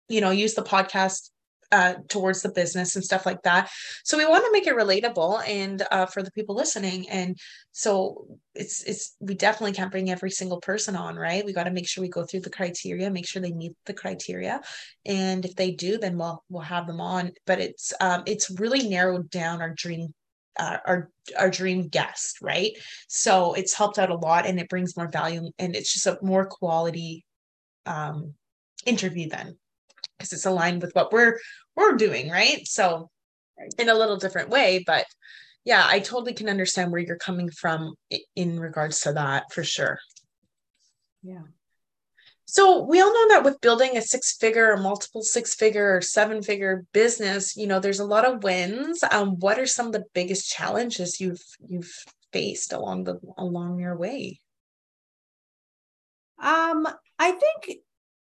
you 0.09 0.21
know 0.21 0.31
use 0.31 0.53
the 0.53 0.61
podcast 0.63 1.29
uh, 1.71 1.95
towards 2.09 2.41
the 2.41 2.51
business 2.51 2.95
and 2.95 3.03
stuff 3.03 3.25
like 3.25 3.41
that. 3.43 3.69
So 4.03 4.17
we 4.17 4.25
want 4.25 4.43
to 4.45 4.51
make 4.51 4.67
it 4.67 4.75
relatable 4.75 5.47
and 5.47 5.81
uh, 5.91 6.05
for 6.05 6.21
the 6.21 6.31
people 6.31 6.55
listening. 6.55 7.09
And 7.09 7.37
so 7.71 8.25
it's 8.53 8.83
it's 8.83 9.15
we 9.19 9.35
definitely 9.35 9.71
can't 9.71 9.91
bring 9.91 10.11
every 10.11 10.31
single 10.31 10.59
person 10.59 10.95
on 10.95 11.15
right? 11.15 11.45
We 11.45 11.53
got 11.53 11.63
to 11.63 11.71
make 11.71 11.87
sure 11.87 12.01
we 12.01 12.09
go 12.09 12.25
through 12.25 12.41
the 12.41 12.49
criteria 12.49 13.09
make 13.09 13.27
sure 13.27 13.41
they 13.41 13.53
meet 13.53 13.73
the 13.85 13.93
criteria. 13.93 14.61
And 15.05 15.45
if 15.45 15.55
they 15.55 15.71
do 15.71 15.97
then 15.97 16.17
we'll 16.17 16.43
we'll 16.49 16.63
have 16.63 16.87
them 16.87 16.99
on. 16.99 17.31
But 17.45 17.59
it's 17.59 17.93
um 18.01 18.23
it's 18.25 18.51
really 18.59 18.89
narrowed 18.89 19.29
down 19.29 19.61
our 19.61 19.73
dream 19.73 20.13
uh, 20.59 20.77
our 20.85 21.09
our 21.39 21.49
dream 21.49 21.87
guest 21.87 22.39
right? 22.41 22.71
So 23.07 23.53
it's 23.53 23.73
helped 23.73 23.97
out 23.97 24.09
a 24.09 24.15
lot 24.15 24.45
and 24.45 24.59
it 24.59 24.67
brings 24.67 24.97
more 24.97 25.07
value 25.07 25.49
and 25.57 25.75
it's 25.75 25.93
just 25.93 26.07
a 26.07 26.17
more 26.21 26.45
quality 26.45 27.23
um 27.85 28.33
interview 28.85 29.29
then 29.29 29.57
because 30.17 30.33
it's 30.33 30.45
aligned 30.45 30.81
with 30.81 30.93
what 30.93 31.11
we're 31.11 31.39
we're 31.75 31.95
doing 31.95 32.29
right? 32.29 32.67
So 32.67 33.09
in 33.77 33.89
a 33.89 33.93
little 33.93 34.17
different 34.17 34.49
way 34.49 34.83
but 34.87 35.05
yeah 35.65 35.83
i 35.85 35.99
totally 35.99 36.33
can 36.33 36.49
understand 36.49 36.91
where 36.91 37.01
you're 37.01 37.17
coming 37.17 37.49
from 37.49 37.93
in 38.35 38.59
regards 38.59 39.01
to 39.01 39.13
that 39.13 39.51
for 39.51 39.63
sure. 39.63 39.99
Yeah. 41.21 41.43
so 42.45 42.83
we 42.83 42.99
all 42.99 43.13
know 43.13 43.35
that 43.35 43.43
with 43.43 43.61
building 43.61 43.97
a 43.97 44.01
six 44.01 44.35
figure 44.35 44.73
or 44.73 44.77
multiple 44.77 45.21
six 45.21 45.53
figure 45.53 45.95
or 45.95 46.01
seven 46.01 46.41
figure 46.41 46.85
business 46.91 47.55
you 47.55 47.67
know 47.67 47.79
there's 47.79 47.99
a 47.99 48.05
lot 48.05 48.25
of 48.25 48.43
wins. 48.43 49.03
Um 49.11 49.39
what 49.39 49.59
are 49.59 49.67
some 49.67 49.87
of 49.87 49.93
the 49.93 50.05
biggest 50.15 50.49
challenges 50.49 51.21
you've 51.21 51.43
you've 51.67 51.93
faced 52.33 52.73
along 52.73 53.03
the 53.03 53.19
along 53.37 53.79
your 53.79 53.95
way? 53.95 54.39
Um, 56.41 56.87
I 57.21 57.33
think 57.33 57.81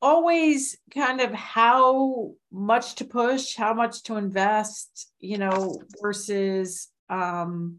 always 0.01 0.75
kind 0.91 1.21
of 1.21 1.31
how 1.31 2.31
much 2.51 2.95
to 2.95 3.05
push, 3.05 3.55
how 3.55 3.75
much 3.75 4.01
to 4.03 4.15
invest, 4.15 5.11
you 5.19 5.37
know, 5.37 5.79
versus 6.01 6.87
um, 7.07 7.77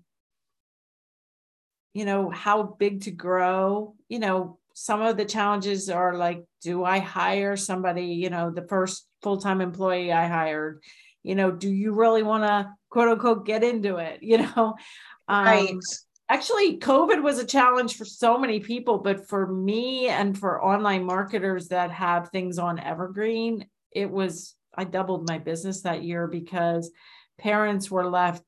you 1.94 2.05
know, 2.05 2.31
how 2.31 2.62
big 2.62 3.03
to 3.03 3.11
grow. 3.11 3.96
You 4.09 4.20
know, 4.20 4.61
some 4.75 5.03
of 5.03 5.16
the 5.16 5.25
challenges 5.25 5.90
are 5.90 6.16
like, 6.16 6.44
do 6.62 6.85
I 6.85 7.01
hire 7.01 7.57
somebody, 7.57 8.05
you 8.05 8.31
know, 8.31 8.53
the 8.53 8.68
first 8.68 9.09
full-time 9.20 9.61
employee 9.61 10.12
I 10.12 10.29
hired, 10.29 10.81
you 11.25 11.35
know, 11.35 11.51
do 11.51 11.68
you 11.68 11.92
really 11.92 12.23
want 12.23 12.44
to 12.44 12.73
quote 12.88 13.09
unquote 13.09 13.44
get 13.44 13.64
into 13.64 13.96
it? 13.96 14.20
You 14.23 14.38
know? 14.38 14.77
Um, 15.27 15.44
right 15.44 15.75
actually 16.31 16.79
covid 16.79 17.23
was 17.23 17.38
a 17.38 17.45
challenge 17.45 17.97
for 17.97 18.05
so 18.05 18.38
many 18.38 18.61
people 18.61 18.99
but 18.99 19.29
for 19.29 19.47
me 19.47 20.09
and 20.09 20.38
for 20.38 20.64
online 20.64 21.05
marketers 21.05 21.69
that 21.69 21.90
have 21.90 22.29
things 22.29 22.59
on 22.59 22.79
evergreen 22.79 23.66
it 23.90 24.11
was 24.11 24.55
i 24.75 24.85
doubled 24.85 25.29
my 25.29 25.38
business 25.38 25.83
that 25.83 26.05
year 26.05 26.27
because 26.27 26.90
parents 27.38 27.90
were 27.90 28.09
left 28.09 28.43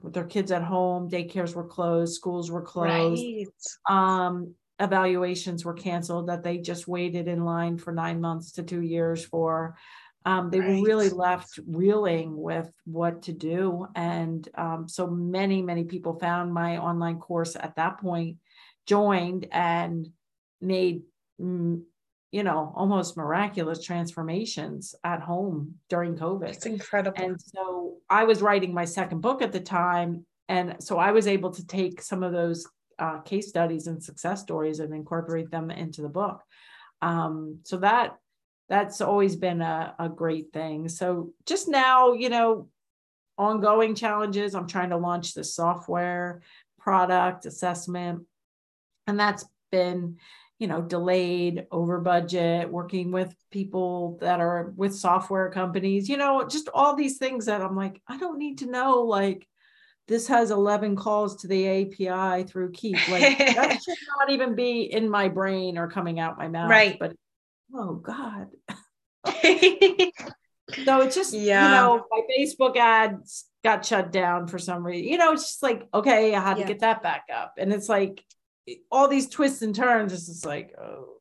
with 0.00 0.14
their 0.14 0.24
kids 0.24 0.52
at 0.52 0.62
home 0.62 1.10
daycares 1.10 1.54
were 1.54 1.66
closed 1.66 2.14
schools 2.14 2.50
were 2.50 2.62
closed. 2.62 3.20
Right. 3.20 3.46
Um 3.88 4.54
evaluations 4.78 5.64
were 5.64 5.74
canceled 5.74 6.28
that 6.28 6.42
they 6.42 6.58
just 6.58 6.88
waited 6.88 7.28
in 7.28 7.44
line 7.44 7.78
for 7.78 7.92
nine 7.92 8.20
months 8.20 8.52
to 8.52 8.62
two 8.62 8.80
years 8.82 9.24
for 9.24 9.76
Um, 10.24 10.50
they 10.50 10.60
Right. 10.60 10.80
were 10.80 10.86
really 10.86 11.08
left 11.08 11.58
reeling 11.66 12.36
with 12.36 12.70
what 12.84 13.22
to 13.22 13.32
do. 13.32 13.86
And 13.94 14.48
um, 14.54 14.88
so 14.88 15.06
many, 15.06 15.62
many 15.62 15.84
people 15.84 16.18
found 16.18 16.52
my 16.52 16.78
online 16.78 17.18
course 17.18 17.56
at 17.56 17.76
that 17.76 17.98
point, 17.98 18.38
joined 18.86 19.46
and 19.52 20.08
made, 20.60 21.02
you 21.38 22.42
know, 22.44 22.72
almost 22.76 23.16
miraculous 23.16 23.84
transformations 23.84 24.94
at 25.04 25.20
home 25.20 25.74
during 25.88 26.16
COVID. 26.16 26.48
It's 26.48 26.66
incredible. 26.66 27.22
And 27.22 27.40
so 27.40 27.96
I 28.08 28.24
was 28.24 28.42
writing 28.42 28.72
my 28.72 28.84
second 28.84 29.20
book 29.20 29.42
at 29.42 29.52
the 29.52 29.60
time. 29.60 30.24
And 30.48 30.76
so 30.80 30.98
I 30.98 31.12
was 31.12 31.26
able 31.26 31.50
to 31.50 31.66
take 31.66 32.00
some 32.02 32.22
of 32.22 32.32
those 32.32 32.66
uh, 32.98 33.20
case 33.20 33.48
studies 33.48 33.86
and 33.86 34.02
success 34.02 34.42
stories 34.42 34.80
and 34.80 34.94
incorporate 34.94 35.50
them 35.50 35.70
into 35.70 36.02
the 36.02 36.08
book. 36.08 36.42
Um, 37.00 37.58
so 37.64 37.78
that 37.78 38.16
that's 38.72 39.02
always 39.02 39.36
been 39.36 39.60
a, 39.60 39.94
a 39.98 40.08
great 40.08 40.50
thing. 40.50 40.88
So 40.88 41.34
just 41.44 41.68
now, 41.68 42.14
you 42.14 42.30
know, 42.30 42.68
ongoing 43.36 43.94
challenges. 43.94 44.54
I'm 44.54 44.66
trying 44.66 44.88
to 44.88 44.96
launch 44.96 45.34
the 45.34 45.44
software 45.44 46.40
product 46.78 47.44
assessment. 47.44 48.22
And 49.06 49.20
that's 49.20 49.44
been, 49.70 50.16
you 50.58 50.68
know, 50.68 50.80
delayed 50.80 51.66
over 51.70 52.00
budget, 52.00 52.70
working 52.70 53.12
with 53.12 53.34
people 53.50 54.16
that 54.22 54.40
are 54.40 54.72
with 54.74 54.94
software 54.94 55.50
companies, 55.50 56.08
you 56.08 56.16
know, 56.16 56.48
just 56.48 56.70
all 56.72 56.96
these 56.96 57.18
things 57.18 57.44
that 57.44 57.60
I'm 57.60 57.76
like, 57.76 58.00
I 58.08 58.16
don't 58.16 58.38
need 58.38 58.56
to 58.60 58.70
know 58.70 59.00
like 59.00 59.46
this 60.08 60.26
has 60.28 60.50
11 60.50 60.96
calls 60.96 61.42
to 61.42 61.46
the 61.46 61.68
API 61.68 62.44
through 62.44 62.72
Keep. 62.72 63.06
Like 63.10 63.36
that 63.36 63.82
should 63.84 63.98
not 64.18 64.30
even 64.30 64.54
be 64.54 64.90
in 64.90 65.10
my 65.10 65.28
brain 65.28 65.76
or 65.76 65.90
coming 65.90 66.20
out 66.20 66.38
my 66.38 66.48
mouth. 66.48 66.70
Right. 66.70 66.96
But 66.98 67.12
oh 67.74 67.94
God. 67.94 68.48
So 70.86 71.02
it's 71.02 71.14
just, 71.14 71.34
Yeah. 71.34 71.64
you 71.66 71.70
know, 71.70 72.06
my 72.10 72.20
Facebook 72.34 72.76
ads 72.78 73.44
got 73.62 73.84
shut 73.84 74.10
down 74.10 74.46
for 74.46 74.58
some 74.58 74.84
reason. 74.86 75.06
You 75.06 75.18
know, 75.18 75.32
it's 75.32 75.42
just 75.42 75.62
like, 75.62 75.86
okay, 75.92 76.34
I 76.34 76.40
had 76.40 76.56
Yeah. 76.56 76.66
to 76.66 76.72
get 76.72 76.80
that 76.80 77.02
back 77.02 77.24
up. 77.34 77.54
And 77.58 77.72
it's 77.74 77.90
like 77.90 78.24
all 78.90 79.06
these 79.06 79.28
twists 79.28 79.60
and 79.60 79.74
turns. 79.74 80.12
It's 80.14 80.26
just 80.26 80.46
like, 80.46 80.74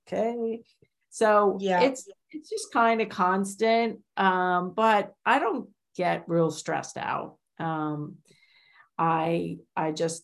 okay. 0.08 0.62
So 1.10 1.58
Yeah. 1.60 1.82
it's 1.82 2.08
it's 2.30 2.50
just 2.50 2.72
kind 2.72 3.02
of 3.02 3.10
constant. 3.10 4.00
Um, 4.16 4.74
but 4.74 5.14
I 5.26 5.40
don't 5.40 5.70
get 5.98 6.24
real 6.30 6.50
stressed 6.52 6.96
out. 6.98 7.36
Um, 7.60 8.18
I 8.98 9.58
I 9.76 9.92
just 9.92 10.24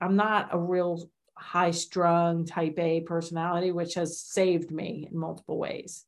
I'm 0.00 0.16
not 0.16 0.50
a 0.54 0.58
real 0.58 1.10
high 1.38 1.70
strung 1.70 2.44
type 2.44 2.78
A 2.78 3.00
personality, 3.00 3.72
which 3.72 3.94
has 3.94 4.20
saved 4.20 4.70
me 4.70 5.08
in 5.10 5.18
multiple 5.18 5.58
ways. 5.58 6.04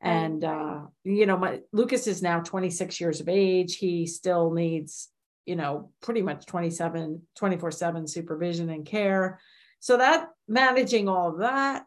And 0.00 0.42
uh, 0.42 0.80
you 1.04 1.26
know, 1.26 1.36
my 1.36 1.60
Lucas 1.72 2.06
is 2.08 2.22
now 2.22 2.40
26 2.40 3.00
years 3.00 3.20
of 3.20 3.28
age. 3.28 3.76
He 3.76 4.06
still 4.06 4.52
needs, 4.52 5.08
you 5.46 5.54
know, 5.54 5.92
pretty 6.00 6.22
much 6.22 6.44
27, 6.46 7.22
24-7 7.38 8.08
supervision 8.08 8.68
and 8.70 8.84
care. 8.84 9.38
So 9.78 9.98
that 9.98 10.28
managing 10.48 11.08
all 11.08 11.36
that 11.38 11.84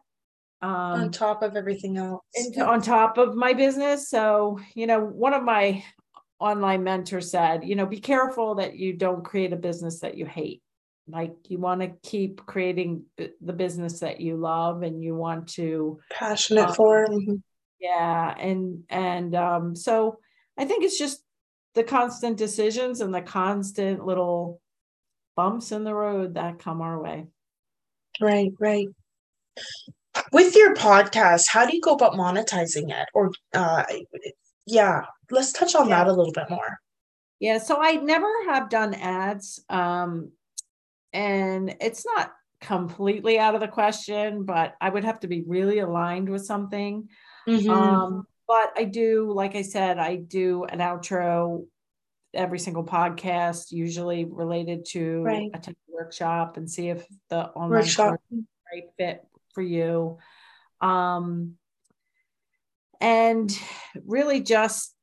On 0.62 1.02
um 1.02 1.10
top 1.10 1.42
of 1.42 1.56
everything 1.56 1.98
else. 1.98 2.22
and 2.34 2.62
on 2.62 2.80
top 2.80 3.18
of 3.18 3.34
my 3.34 3.52
business. 3.52 4.08
So, 4.08 4.60
you 4.74 4.86
know, 4.86 5.00
one 5.00 5.34
of 5.34 5.42
my 5.42 5.84
online 6.38 6.84
mentors 6.84 7.30
said, 7.30 7.64
you 7.64 7.74
know, 7.74 7.86
be 7.86 8.00
careful 8.00 8.56
that 8.56 8.76
you 8.76 8.94
don't 8.94 9.24
create 9.24 9.52
a 9.52 9.56
business 9.56 10.00
that 10.00 10.16
you 10.16 10.24
hate. 10.26 10.62
Like 11.08 11.34
you 11.48 11.58
want 11.58 11.80
to 11.82 11.88
keep 12.08 12.44
creating 12.46 13.04
b- 13.16 13.30
the 13.40 13.52
business 13.52 14.00
that 14.00 14.20
you 14.20 14.36
love 14.36 14.82
and 14.82 15.02
you 15.02 15.14
want 15.14 15.48
to 15.50 16.00
Passionate 16.10 16.68
Um, 16.70 16.74
for. 16.74 17.06
mhm. 17.08 17.42
yeah, 17.78 18.34
and 18.38 18.82
and 18.90 19.34
um 19.36 19.76
so 19.76 20.18
I 20.58 20.64
think 20.64 20.82
it's 20.84 20.98
just 20.98 21.22
the 21.74 21.84
constant 21.84 22.36
decisions 22.38 23.00
and 23.00 23.14
the 23.14 23.20
constant 23.22 24.04
little 24.04 24.60
bumps 25.36 25.70
in 25.70 25.84
the 25.84 25.94
road 25.94 26.34
that 26.34 26.58
come 26.58 26.80
our 26.80 27.00
way. 27.00 27.26
Right, 28.20 28.50
right. 28.58 28.88
With 30.32 30.56
your 30.56 30.74
podcast, 30.74 31.44
how 31.48 31.66
do 31.66 31.76
you 31.76 31.82
go 31.82 31.92
about 31.92 32.14
monetizing 32.14 32.90
it? 32.90 33.08
Or 33.14 33.30
uh 33.54 33.84
yeah, 34.66 35.02
let's 35.30 35.52
touch 35.52 35.76
on 35.76 35.88
Yeah. 35.88 36.02
that 36.04 36.10
a 36.10 36.14
little 36.14 36.32
bit 36.32 36.50
more. 36.50 36.78
Yeah, 37.38 37.58
so 37.58 37.76
I 37.80 37.92
never 37.96 38.26
have 38.48 38.70
done 38.70 38.94
ads. 38.94 39.62
Um, 39.68 40.32
and 41.16 41.74
it's 41.80 42.04
not 42.04 42.32
completely 42.60 43.38
out 43.38 43.54
of 43.54 43.60
the 43.62 43.68
question, 43.68 44.44
but 44.44 44.74
I 44.80 44.90
would 44.90 45.04
have 45.04 45.20
to 45.20 45.28
be 45.28 45.42
really 45.46 45.78
aligned 45.78 46.28
with 46.28 46.44
something. 46.44 47.08
Mhm. 47.48 47.70
Um, 47.70 48.26
but 48.46 48.72
I 48.76 48.84
do, 48.84 49.32
like 49.32 49.56
I 49.56 49.62
said, 49.62 49.98
I 49.98 50.16
do 50.16 50.64
an 50.64 50.80
outro 50.80 51.66
every 52.34 52.58
single 52.58 52.84
podcast, 52.84 53.72
usually 53.72 54.26
related 54.26 54.84
to 54.90 55.22
Right. 55.22 55.50
attend 55.54 55.76
a 55.88 55.92
workshop 55.94 56.58
and 56.58 56.70
see 56.70 56.90
if 56.90 57.06
the 57.30 57.46
online 57.48 57.80
Workshop. 57.80 58.20
is 58.30 58.44
right 58.70 58.84
fit 58.98 59.26
for 59.54 59.62
you. 59.62 60.18
Um, 60.82 61.56
and 63.00 63.58
really 64.04 64.40
just 64.42 64.94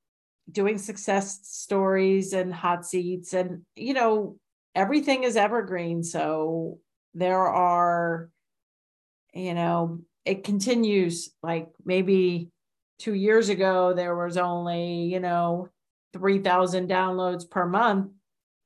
doing 0.52 0.78
success 0.78 1.40
stories 1.44 2.34
and 2.34 2.54
hot 2.54 2.86
seats 2.86 3.34
and 3.34 3.66
you 3.76 3.94
know 3.94 4.38
everything 4.76 5.24
is 5.24 5.36
evergreen 5.36 6.04
so 6.04 6.80
there 7.14 7.40
are 7.48 8.30
you 9.34 9.54
know 9.54 10.00
it 10.26 10.44
continues 10.44 11.30
like 11.42 11.68
maybe 11.86 12.50
2 13.00 13.14
years 13.14 13.50
ago 13.50 13.94
there 13.94 14.16
was 14.16 14.38
only 14.38 15.04
you 15.04 15.20
know 15.20 15.68
3000 16.14 16.88
downloads 16.90 17.50
per 17.50 17.66
month. 17.66 18.12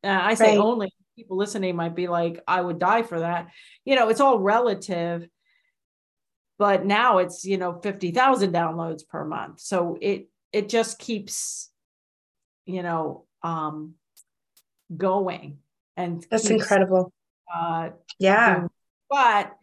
Uh, 0.03 0.19
i 0.21 0.33
say 0.33 0.51
Right. 0.51 0.57
only 0.57 0.91
people 1.15 1.37
listening 1.37 1.75
might 1.75 1.95
be 1.95 2.07
like 2.07 2.41
i 2.47 2.61
would 2.61 2.79
die 2.79 3.01
for 3.03 3.19
that. 3.21 3.47
You 3.85 3.95
know 3.95 4.09
it's 4.09 4.21
all 4.21 4.39
relative 4.39 5.27
but 6.59 6.85
now 6.85 7.19
it's 7.19 7.45
you 7.45 7.57
know 7.57 7.79
50,000 7.81 8.51
downloads 8.53 9.07
per 9.07 9.23
month. 9.25 9.59
So 9.59 9.97
it 10.01 10.29
it 10.51 10.69
just 10.69 10.99
keeps 10.99 11.69
you 12.65 12.83
know 12.83 13.25
um 13.43 13.93
going 14.95 15.59
and 15.97 16.25
That's 16.31 16.49
incredible. 16.49 17.11
uh 17.53 17.89
Yeah. 18.19 18.67
but 19.09 19.53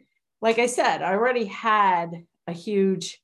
like 0.42 0.58
i 0.58 0.66
said 0.66 1.00
i 1.02 1.12
already 1.14 1.46
had 1.46 2.26
a 2.46 2.52
huge 2.52 3.22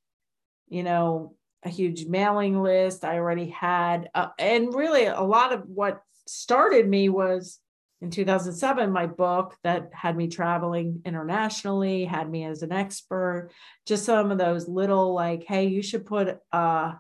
you 0.69 0.83
know 0.83 1.35
a 1.65 1.69
huge 1.69 2.07
mailing 2.07 2.63
list 2.63 3.05
i 3.05 3.17
already 3.17 3.49
had 3.51 4.09
uh, 4.15 4.29
and 4.39 4.75
really 4.75 5.05
a 5.05 5.21
lot 5.21 5.53
of 5.53 5.65
what 5.67 6.01
started 6.27 6.89
me 6.89 7.09
was 7.11 7.59
in 8.01 8.11
2007 8.11 8.91
my 8.91 9.07
book 9.07 9.57
that 9.63 9.91
had 9.93 10.17
me 10.17 10.29
traveling 10.29 11.03
internationally 11.05 12.05
had 12.05 12.31
me 12.31 12.45
as 12.45 12.63
an 12.63 12.73
expert 12.73 13.51
just 13.87 14.05
some 14.07 14.31
of 14.31 14.39
those 14.39 14.69
little 14.69 15.13
like 15.15 15.45
hey 15.45 15.67
you 15.67 15.83
should 15.83 16.07
put 16.07 16.39
a 16.53 16.93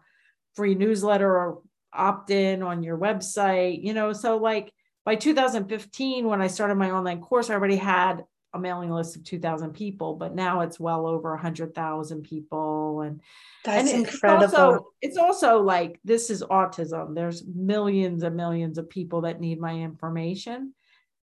free 0.54 0.74
newsletter 0.74 1.30
or 1.30 1.62
opt 1.94 2.30
in 2.30 2.62
on 2.62 2.82
your 2.82 2.98
website 2.98 3.82
you 3.82 3.94
know 3.94 4.12
so 4.12 4.36
like 4.36 4.72
by 5.10 5.16
2015 5.16 6.28
when 6.28 6.40
i 6.40 6.46
started 6.46 6.76
my 6.76 6.92
online 6.92 7.20
course 7.20 7.50
i 7.50 7.54
already 7.54 7.74
had 7.74 8.24
a 8.54 8.58
mailing 8.60 8.92
list 8.92 9.16
of 9.16 9.24
2000 9.24 9.72
people 9.72 10.14
but 10.14 10.36
now 10.36 10.60
it's 10.60 10.78
well 10.78 11.04
over 11.04 11.30
100000 11.30 12.22
people 12.22 13.00
and 13.00 13.20
That's 13.64 13.90
and 13.90 14.02
it's 14.04 14.14
incredible. 14.14 14.56
also 14.56 14.86
it's 15.02 15.16
also 15.16 15.62
like 15.62 15.98
this 16.04 16.30
is 16.30 16.44
autism 16.44 17.16
there's 17.16 17.44
millions 17.44 18.22
and 18.22 18.36
millions 18.36 18.78
of 18.78 18.88
people 18.88 19.22
that 19.22 19.40
need 19.40 19.58
my 19.58 19.74
information 19.74 20.74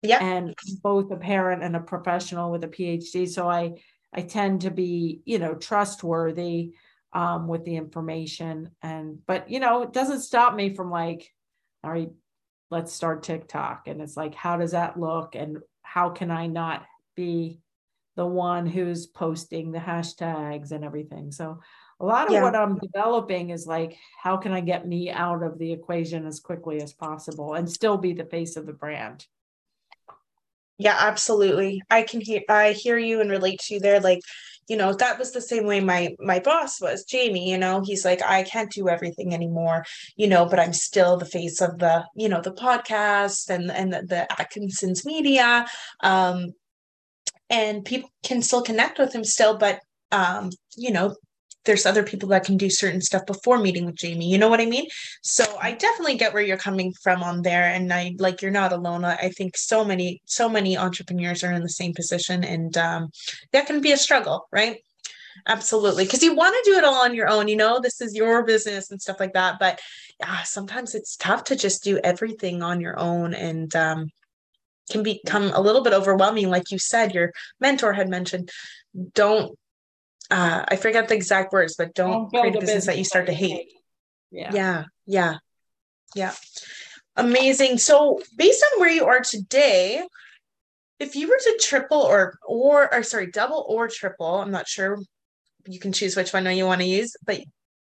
yeah. 0.01 0.23
and 0.23 0.55
both 0.81 1.11
a 1.11 1.17
parent 1.17 1.61
and 1.61 1.75
a 1.75 1.81
professional 1.81 2.51
with 2.51 2.63
a 2.63 2.69
phd 2.69 3.27
so 3.27 3.49
i 3.49 3.73
i 4.13 4.21
tend 4.21 4.61
to 4.61 4.71
be 4.71 5.21
you 5.25 5.39
know 5.39 5.55
trustworthy 5.55 6.71
um, 7.11 7.49
with 7.49 7.65
the 7.65 7.75
information 7.75 8.69
and 8.81 9.19
but 9.27 9.49
you 9.49 9.59
know 9.59 9.81
it 9.81 9.91
doesn't 9.91 10.21
stop 10.21 10.55
me 10.55 10.73
from 10.73 10.89
like 10.89 11.29
all 11.83 11.91
right 11.91 12.09
let's 12.73 12.91
start 12.91 13.23
tiktok. 13.23 13.87
And 13.87 14.01
it's 14.01 14.17
like 14.17 14.35
how 14.35 14.57
does 14.57 14.71
that 14.71 14.99
look? 14.99 15.35
And 15.35 15.59
how 15.83 16.09
can 16.09 16.31
i 16.31 16.47
not 16.47 16.85
be 17.15 17.61
the 18.15 18.25
one 18.25 18.65
who's 18.67 19.07
posting 19.07 19.71
the 19.71 19.79
hashtags 19.79 20.71
and 20.71 20.83
everything? 20.83 21.31
So 21.31 21.59
a 21.99 22.05
lot 22.05 22.27
of 22.27 22.33
Yeah. 22.33 22.41
what 22.41 22.55
i'm 22.55 22.79
developing 22.79 23.51
is 23.51 23.67
like 23.67 23.97
how 24.21 24.35
can 24.35 24.51
i 24.51 24.59
get 24.59 24.87
me 24.87 25.09
out 25.11 25.43
of 25.43 25.57
the 25.57 25.71
equation 25.71 26.25
as 26.25 26.39
quickly 26.39 26.81
as 26.81 26.91
possible 26.91 27.53
and 27.53 27.69
still 27.69 27.97
be 27.97 28.13
the 28.13 28.25
face 28.25 28.57
of 28.57 28.65
the 28.65 28.73
brand 28.73 29.25
Yeah, 30.77 30.95
absolutely. 30.99 31.81
I 31.89 32.03
can 32.03 32.21
hear 32.21 32.41
I 32.49 32.71
hear 32.73 32.97
you 32.97 33.21
and 33.21 33.29
relate 33.29 33.59
to 33.61 33.75
you 33.75 33.79
there. 33.79 33.99
Like, 33.99 34.19
you 34.67 34.75
know, 34.77 34.93
that 34.93 35.19
was 35.19 35.31
the 35.31 35.41
same 35.41 35.65
way 35.65 35.79
my 35.79 36.15
my 36.19 36.39
boss 36.39 36.81
was, 36.81 37.03
Jamie, 37.05 37.49
you 37.51 37.57
know, 37.57 37.81
he's 37.85 38.03
like, 38.05 38.21
I 38.23 38.43
can't 38.43 38.71
do 38.71 38.89
everything 38.89 39.33
anymore, 39.33 39.85
you 40.15 40.27
know, 40.27 40.45
but 40.45 40.59
I'm 40.59 40.73
still 40.73 41.17
the 41.17 41.25
face 41.25 41.61
of 41.61 41.79
the, 41.79 42.05
you 42.15 42.27
know, 42.29 42.41
the 42.41 42.53
podcast 42.53 43.49
and 43.49 43.71
and 43.71 43.93
the, 43.93 44.01
the 44.03 44.41
Atkinson's 44.41 45.05
media. 45.05 45.65
Um 46.01 46.53
and 47.49 47.85
people 47.85 48.09
can 48.23 48.41
still 48.41 48.61
connect 48.61 48.99
with 48.99 49.13
him 49.13 49.23
still, 49.23 49.57
but 49.57 49.79
um, 50.11 50.49
you 50.75 50.91
know, 50.91 51.15
there's 51.65 51.85
other 51.85 52.03
people 52.03 52.29
that 52.29 52.43
can 52.43 52.57
do 52.57 52.69
certain 52.69 53.01
stuff 53.01 53.25
before 53.25 53.59
meeting 53.59 53.85
with 53.85 53.95
Jamie. 53.95 54.29
You 54.29 54.37
know 54.37 54.49
what 54.49 54.61
I 54.61 54.65
mean? 54.65 54.87
So 55.21 55.57
I 55.61 55.73
definitely 55.73 56.17
get 56.17 56.33
where 56.33 56.43
you're 56.43 56.57
coming 56.57 56.93
from 57.01 57.23
on 57.23 57.41
there. 57.41 57.65
And 57.65 57.91
I 57.93 58.15
like 58.19 58.41
you're 58.41 58.51
not 58.51 58.73
alone. 58.73 59.05
I 59.05 59.29
think 59.29 59.57
so 59.57 59.83
many, 59.83 60.21
so 60.25 60.49
many 60.49 60.77
entrepreneurs 60.77 61.43
are 61.43 61.51
in 61.51 61.63
the 61.63 61.69
same 61.69 61.93
position 61.93 62.43
and 62.43 62.77
um, 62.77 63.09
that 63.51 63.65
can 63.65 63.81
be 63.81 63.91
a 63.91 63.97
struggle, 63.97 64.47
right? 64.51 64.79
Absolutely. 65.47 66.05
Because 66.05 66.23
you 66.23 66.35
want 66.35 66.55
to 66.55 66.71
do 66.71 66.77
it 66.77 66.83
all 66.83 67.03
on 67.03 67.15
your 67.15 67.29
own, 67.29 67.47
you 67.47 67.55
know, 67.55 67.79
this 67.79 68.01
is 68.01 68.15
your 68.15 68.43
business 68.45 68.91
and 68.91 69.01
stuff 69.01 69.19
like 69.19 69.33
that. 69.33 69.57
But 69.59 69.79
yeah, 70.19 70.43
sometimes 70.43 70.95
it's 70.95 71.17
tough 71.17 71.45
to 71.45 71.55
just 71.55 71.83
do 71.83 71.99
everything 72.03 72.61
on 72.61 72.79
your 72.79 72.99
own 72.99 73.33
and 73.33 73.75
um, 73.75 74.09
can 74.89 75.03
become 75.03 75.51
a 75.53 75.61
little 75.61 75.83
bit 75.83 75.93
overwhelming. 75.93 76.49
Like 76.49 76.71
you 76.71 76.77
said, 76.77 77.13
your 77.13 77.31
mentor 77.59 77.93
had 77.93 78.09
mentioned, 78.09 78.51
don't 79.15 79.57
uh, 80.31 80.65
I 80.67 80.75
forget 80.75 81.07
the 81.07 81.15
exact 81.15 81.53
words, 81.53 81.75
but 81.77 81.93
don't, 81.93 82.11
don't 82.11 82.29
create 82.29 82.55
a 82.55 82.59
business, 82.59 82.61
business 82.61 82.85
that 82.87 82.97
you 82.97 83.03
start 83.03 83.25
to 83.27 83.33
hate. 83.33 83.67
Yeah. 84.31 84.51
Yeah. 84.53 84.83
Yeah. 85.05 85.35
Yeah. 86.15 86.33
Amazing. 87.15 87.77
So 87.77 88.21
based 88.37 88.63
on 88.73 88.79
where 88.79 88.89
you 88.89 89.05
are 89.05 89.21
today, 89.21 90.03
if 90.99 91.15
you 91.15 91.27
were 91.27 91.39
to 91.39 91.59
triple 91.61 92.01
or 92.01 92.37
or 92.47 92.93
or 92.93 93.03
sorry, 93.03 93.27
double 93.27 93.65
or 93.67 93.87
triple, 93.87 94.39
I'm 94.39 94.51
not 94.51 94.67
sure 94.67 94.97
you 95.67 95.79
can 95.79 95.93
choose 95.93 96.15
which 96.15 96.33
one 96.33 96.45
you 96.55 96.65
want 96.65 96.81
to 96.81 96.87
use, 96.87 97.15
but 97.25 97.41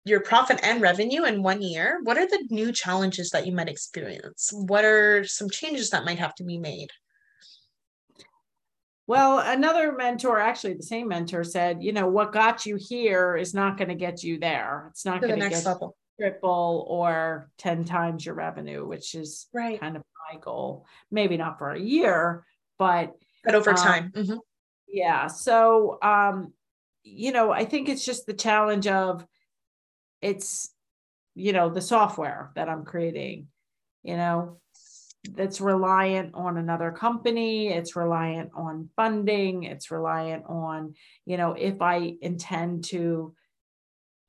your 0.05 0.21
profit 0.21 0.59
and 0.63 0.81
revenue 0.81 1.25
in 1.25 1.43
one 1.43 1.61
year, 1.61 1.99
what 2.03 2.17
are 2.17 2.27
the 2.27 2.47
new 2.49 2.71
challenges 2.71 3.29
that 3.31 3.45
you 3.45 3.53
might 3.53 3.67
experience? 3.67 4.51
What 4.53 4.85
are 4.85 5.25
some 5.25 5.49
changes 5.49 5.89
that 5.89 6.05
might 6.05 6.19
have 6.19 6.33
to 6.35 6.43
be 6.43 6.57
made? 6.57 6.89
Well, 9.07 9.39
another 9.39 9.93
mentor, 9.93 10.39
actually 10.39 10.73
the 10.73 10.83
same 10.83 11.07
mentor 11.07 11.45
said, 11.45 11.81
you 11.81 11.93
know, 11.93 12.07
what 12.07 12.33
got 12.33 12.65
you 12.65 12.75
here 12.75 13.37
is 13.37 13.53
not 13.53 13.77
going 13.77 13.87
to 13.87 13.95
get 13.95 14.21
you 14.21 14.37
there. 14.37 14.87
It's 14.91 15.05
not 15.05 15.21
going 15.21 15.39
to 15.39 15.49
get 15.49 15.65
level. 15.65 15.95
triple 16.19 16.85
or 16.89 17.49
10 17.57 17.85
times 17.85 18.25
your 18.25 18.35
revenue, 18.35 18.85
which 18.85 19.15
is 19.15 19.47
right. 19.53 19.79
kind 19.79 19.95
of 19.95 20.03
my 20.29 20.39
goal. 20.39 20.85
Maybe 21.09 21.37
not 21.37 21.57
for 21.57 21.71
a 21.71 21.79
year, 21.79 22.43
but 22.77 23.13
but 23.45 23.55
over 23.55 23.69
um, 23.69 23.75
time. 23.77 24.11
Mm-hmm. 24.13 24.37
Yeah. 24.89 25.27
So 25.27 25.99
um, 26.01 26.53
you 27.03 27.31
know, 27.31 27.51
I 27.51 27.65
think 27.65 27.89
it's 27.89 28.05
just 28.05 28.25
the 28.25 28.33
challenge 28.33 28.87
of 28.87 29.25
it's, 30.21 30.73
you 31.35 31.53
know, 31.53 31.69
the 31.69 31.81
software 31.81 32.51
that 32.55 32.67
I'm 32.67 32.83
creating, 32.83 33.47
you 34.03 34.17
know, 34.17 34.59
that's 35.31 35.59
reliant 35.59 36.33
on 36.35 36.57
another 36.57 36.91
company 36.91 37.69
it's 37.69 37.95
reliant 37.95 38.49
on 38.55 38.89
funding 38.95 39.63
it's 39.63 39.91
reliant 39.91 40.43
on 40.47 40.93
you 41.25 41.37
know 41.37 41.53
if 41.53 41.81
i 41.81 42.13
intend 42.21 42.83
to 42.83 43.33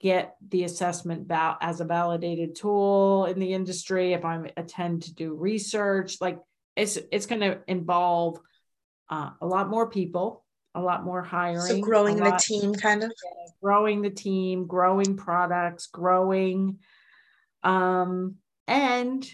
get 0.01 0.37
the 0.49 0.65
assessment 0.65 1.27
val- 1.27 1.59
as 1.61 1.81
a 1.81 1.85
validated 1.85 2.55
tool 2.55 3.27
in 3.27 3.39
the 3.39 3.53
industry 3.53 4.13
if 4.13 4.25
i 4.25 4.41
intend 4.57 5.03
to 5.03 5.15
do 5.15 5.35
research 5.35 6.21
like 6.21 6.39
it's 6.77 6.99
it's 7.13 7.27
going 7.27 7.41
to 7.41 7.61
involve 7.67 8.39
uh, 9.11 9.31
a 9.41 9.47
lot 9.47 9.69
more 9.69 9.89
people 9.89 10.45
a 10.75 10.81
lot 10.81 11.05
more 11.05 11.23
hiring 11.23 11.59
so 11.59 11.81
growing 11.81 12.17
the 12.17 12.41
team 12.41 12.75
kind 12.75 13.03
of? 13.03 13.13
Growing 13.61 14.03
the 14.03 14.11
team 14.11 14.67
growing 14.67 15.17
products 15.17 15.87
growing 15.87 16.79
um 17.65 18.37
and 18.69 19.29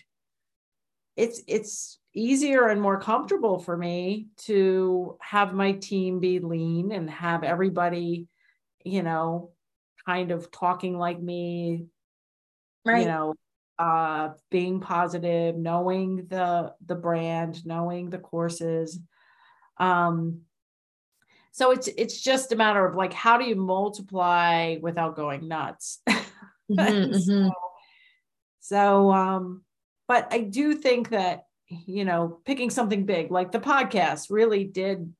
it's 1.16 1.42
it's 1.46 1.98
easier 2.14 2.68
and 2.68 2.80
more 2.80 3.00
comfortable 3.00 3.58
for 3.58 3.76
me 3.76 4.28
to 4.36 5.16
have 5.20 5.52
my 5.52 5.72
team 5.72 6.20
be 6.20 6.38
lean 6.38 6.92
and 6.92 7.10
have 7.10 7.42
everybody 7.42 8.28
you 8.84 9.02
know 9.02 9.50
kind 10.06 10.30
of 10.30 10.50
talking 10.50 10.96
like 10.96 11.20
me 11.20 11.86
right. 12.84 13.02
you 13.02 13.08
know 13.08 13.34
uh 13.78 14.30
being 14.50 14.80
positive 14.80 15.56
knowing 15.56 16.26
the 16.28 16.72
the 16.86 16.94
brand 16.94 17.64
knowing 17.66 18.10
the 18.10 18.18
courses. 18.18 19.00
Um 19.78 20.42
so 21.50 21.70
it's 21.70 21.88
it's 21.88 22.20
just 22.20 22.52
a 22.52 22.56
matter 22.56 22.84
of 22.84 22.94
like 22.94 23.12
how 23.12 23.38
do 23.38 23.44
you 23.44 23.56
multiply 23.56 24.76
without 24.80 25.16
going 25.16 25.48
nuts? 25.48 26.00
Mm-hmm, 26.70 27.12
so, 27.18 27.30
mm-hmm. 27.30 27.48
so 28.60 29.12
um 29.12 29.62
but 30.06 30.28
I 30.30 30.40
do 30.40 30.74
think 30.74 31.10
that, 31.10 31.44
you 31.68 32.04
know, 32.04 32.40
picking 32.44 32.70
something 32.70 33.06
big 33.06 33.30
like 33.30 33.52
the 33.52 33.60
podcast 33.60 34.26
really 34.30 34.64
did, 34.64 35.12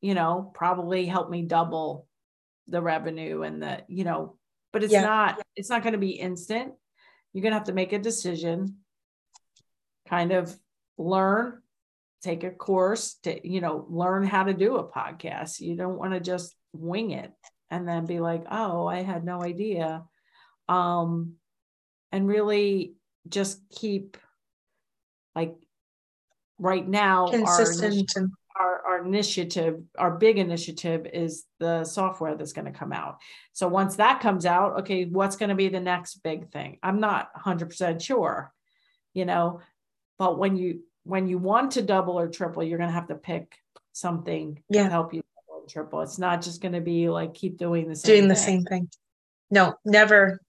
you 0.00 0.14
know, 0.14 0.50
probably 0.54 1.06
help 1.06 1.30
me 1.30 1.42
double 1.42 2.06
the 2.68 2.82
revenue 2.82 3.42
and 3.42 3.62
the, 3.62 3.82
you 3.88 4.04
know, 4.04 4.36
but 4.72 4.82
it's 4.82 4.92
yeah. 4.92 5.02
not, 5.02 5.40
it's 5.54 5.70
not 5.70 5.82
going 5.82 5.94
to 5.94 5.98
be 5.98 6.10
instant. 6.10 6.72
You're 7.32 7.42
going 7.42 7.52
to 7.52 7.58
have 7.58 7.68
to 7.68 7.72
make 7.72 7.92
a 7.92 7.98
decision, 7.98 8.76
kind 10.08 10.32
of 10.32 10.54
learn, 10.98 11.62
take 12.22 12.44
a 12.44 12.50
course 12.50 13.14
to, 13.22 13.48
you 13.48 13.60
know, 13.60 13.86
learn 13.88 14.24
how 14.24 14.44
to 14.44 14.52
do 14.52 14.76
a 14.76 14.90
podcast. 14.90 15.60
You 15.60 15.76
don't 15.76 15.98
want 15.98 16.12
to 16.12 16.20
just 16.20 16.54
wing 16.72 17.12
it 17.12 17.32
and 17.70 17.88
then 17.88 18.04
be 18.06 18.20
like, 18.20 18.44
oh, 18.50 18.86
I 18.86 19.02
had 19.02 19.24
no 19.24 19.42
idea. 19.42 20.04
Um, 20.68 21.34
and 22.12 22.28
really 22.28 22.94
just 23.28 23.60
keep 23.70 24.16
like 25.36 25.54
right 26.58 26.88
now 26.88 27.28
consistent 27.28 28.10
our, 28.58 28.80
our, 28.86 28.86
our 28.86 29.04
initiative 29.04 29.82
our 29.98 30.10
big 30.10 30.38
initiative 30.38 31.06
is 31.12 31.44
the 31.60 31.84
software 31.84 32.34
that's 32.34 32.54
going 32.54 32.64
to 32.64 32.76
come 32.76 32.92
out. 32.92 33.18
So 33.52 33.68
once 33.68 33.96
that 33.96 34.20
comes 34.20 34.46
out 34.46 34.80
okay 34.80 35.04
what's 35.04 35.36
going 35.36 35.50
to 35.50 35.54
be 35.54 35.68
the 35.68 35.80
next 35.80 36.22
big 36.24 36.50
thing? 36.50 36.78
I'm 36.82 36.98
not 36.98 37.28
100% 37.34 38.02
sure 38.02 38.52
you 39.12 39.26
know 39.26 39.60
but 40.18 40.38
when 40.38 40.56
you 40.56 40.80
when 41.04 41.28
you 41.28 41.38
want 41.38 41.72
to 41.72 41.82
double 41.82 42.18
or 42.18 42.26
triple 42.28 42.64
you're 42.64 42.78
going 42.78 42.90
to 42.90 42.94
have 42.94 43.08
to 43.08 43.14
pick 43.14 43.58
something 43.92 44.60
yeah. 44.70 44.84
to 44.84 44.90
help 44.90 45.12
you 45.12 45.22
double 45.22 45.62
or 45.62 45.68
triple. 45.68 46.00
It's 46.00 46.18
not 46.18 46.42
just 46.42 46.62
going 46.62 46.74
to 46.74 46.80
be 46.80 47.10
like 47.10 47.34
keep 47.34 47.58
doing 47.58 47.88
the 47.88 47.94
same 47.94 48.14
doing 48.14 48.28
the 48.28 48.34
thing. 48.34 48.44
same 48.44 48.64
thing. 48.64 48.88
No 49.50 49.74
never. 49.84 50.40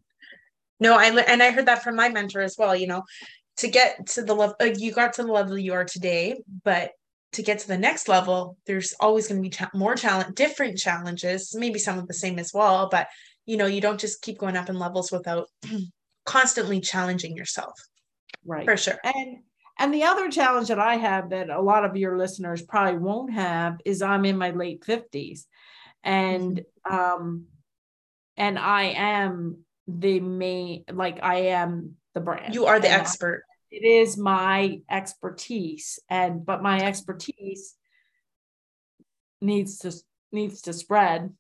No 0.80 0.96
i 0.96 1.08
and 1.08 1.44
i 1.44 1.52
heard 1.52 1.66
that 1.66 1.84
from 1.84 1.96
my 1.96 2.08
mentor 2.08 2.42
as 2.42 2.56
well 2.58 2.76
you 2.76 2.88
know 2.88 3.04
to 3.58 3.68
get 3.68 4.08
to 4.08 4.22
the 4.22 4.34
level 4.34 4.56
uh, 4.62 4.66
you 4.66 4.92
got 4.92 5.14
to 5.14 5.24
the 5.24 5.32
level 5.32 5.58
you 5.58 5.74
are 5.74 5.86
today 5.86 6.40
but 6.64 6.92
to 7.34 7.42
get 7.42 7.60
to 7.60 7.68
the 7.68 7.78
next 7.78 8.08
level 8.08 8.58
there's 8.66 8.94
always 9.00 9.28
going 9.28 9.42
to 9.42 9.48
be 9.48 9.50
cha- 9.50 9.70
more 9.74 9.96
challenge 9.96 10.34
different 10.36 10.78
challenges 10.78 11.56
maybe 11.56 11.80
some 11.80 12.00
of 12.00 12.08
the 12.08 12.14
same 12.14 12.40
as 12.40 12.52
well 12.54 12.88
but 12.90 13.08
you 13.46 13.58
know 13.58 13.66
you 13.66 13.82
don't 13.82 14.00
just 14.00 14.22
keep 14.22 14.38
going 14.38 14.56
up 14.56 14.70
in 14.70 14.80
levels 14.80 15.12
without 15.12 15.48
constantly 16.26 16.80
challenging 16.80 17.36
yourself 17.36 17.74
right 18.46 18.66
for 18.66 18.78
sure 18.78 19.00
and 19.04 19.38
and 19.80 19.94
the 19.94 20.04
other 20.04 20.30
challenge 20.30 20.70
that 20.70 20.80
i 20.80 20.96
have 20.96 21.30
that 21.30 21.50
a 21.50 21.62
lot 21.62 21.86
of 21.86 21.98
your 21.98 22.18
listeners 22.18 22.62
probably 22.62 22.98
won't 22.98 23.34
have 23.34 23.78
is 23.86 24.02
i'm 24.02 24.26
in 24.26 24.38
my 24.38 24.52
late 24.52 24.82
50s 24.82 25.46
and 26.04 26.62
mm-hmm. 26.86 26.96
um 26.96 27.46
and 28.36 28.60
i 28.60 28.84
am 28.84 29.58
the 29.88 30.20
main 30.20 30.84
like 30.92 31.20
i 31.24 31.36
am 31.36 31.96
the 32.18 32.24
brand. 32.24 32.56
You 32.56 32.66
are 32.66 32.80
the 32.80 32.90
and 32.90 33.02
expert. 33.02 33.44
It 33.72 33.84
is 33.84 34.18
my 34.18 34.82
expertise, 34.90 36.00
and 36.10 36.46
but 36.46 36.62
my 36.64 36.80
expertise 36.80 37.76
needs 39.42 39.80
to 39.80 39.94
needs 40.32 40.62
to 40.64 40.74
spread. 40.74 41.34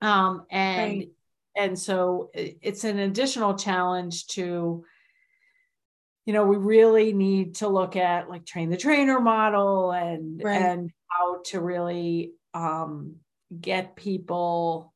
Um, 0.00 0.46
and 0.50 0.98
right. 0.98 1.08
and 1.56 1.78
so 1.78 2.30
it's 2.34 2.84
an 2.84 2.98
additional 3.00 3.54
challenge 3.54 4.26
to 4.28 4.84
you 6.24 6.32
know 6.32 6.44
we 6.44 6.56
really 6.56 7.12
need 7.12 7.56
to 7.56 7.68
look 7.68 7.96
at 7.96 8.30
like 8.30 8.46
train 8.46 8.70
the 8.70 8.76
trainer 8.76 9.18
model 9.18 9.90
and 9.92 10.42
right. 10.44 10.62
and 10.62 10.90
how 11.08 11.40
to 11.46 11.60
really 11.60 12.32
um, 12.54 13.16
get 13.60 13.96
people 13.96 14.92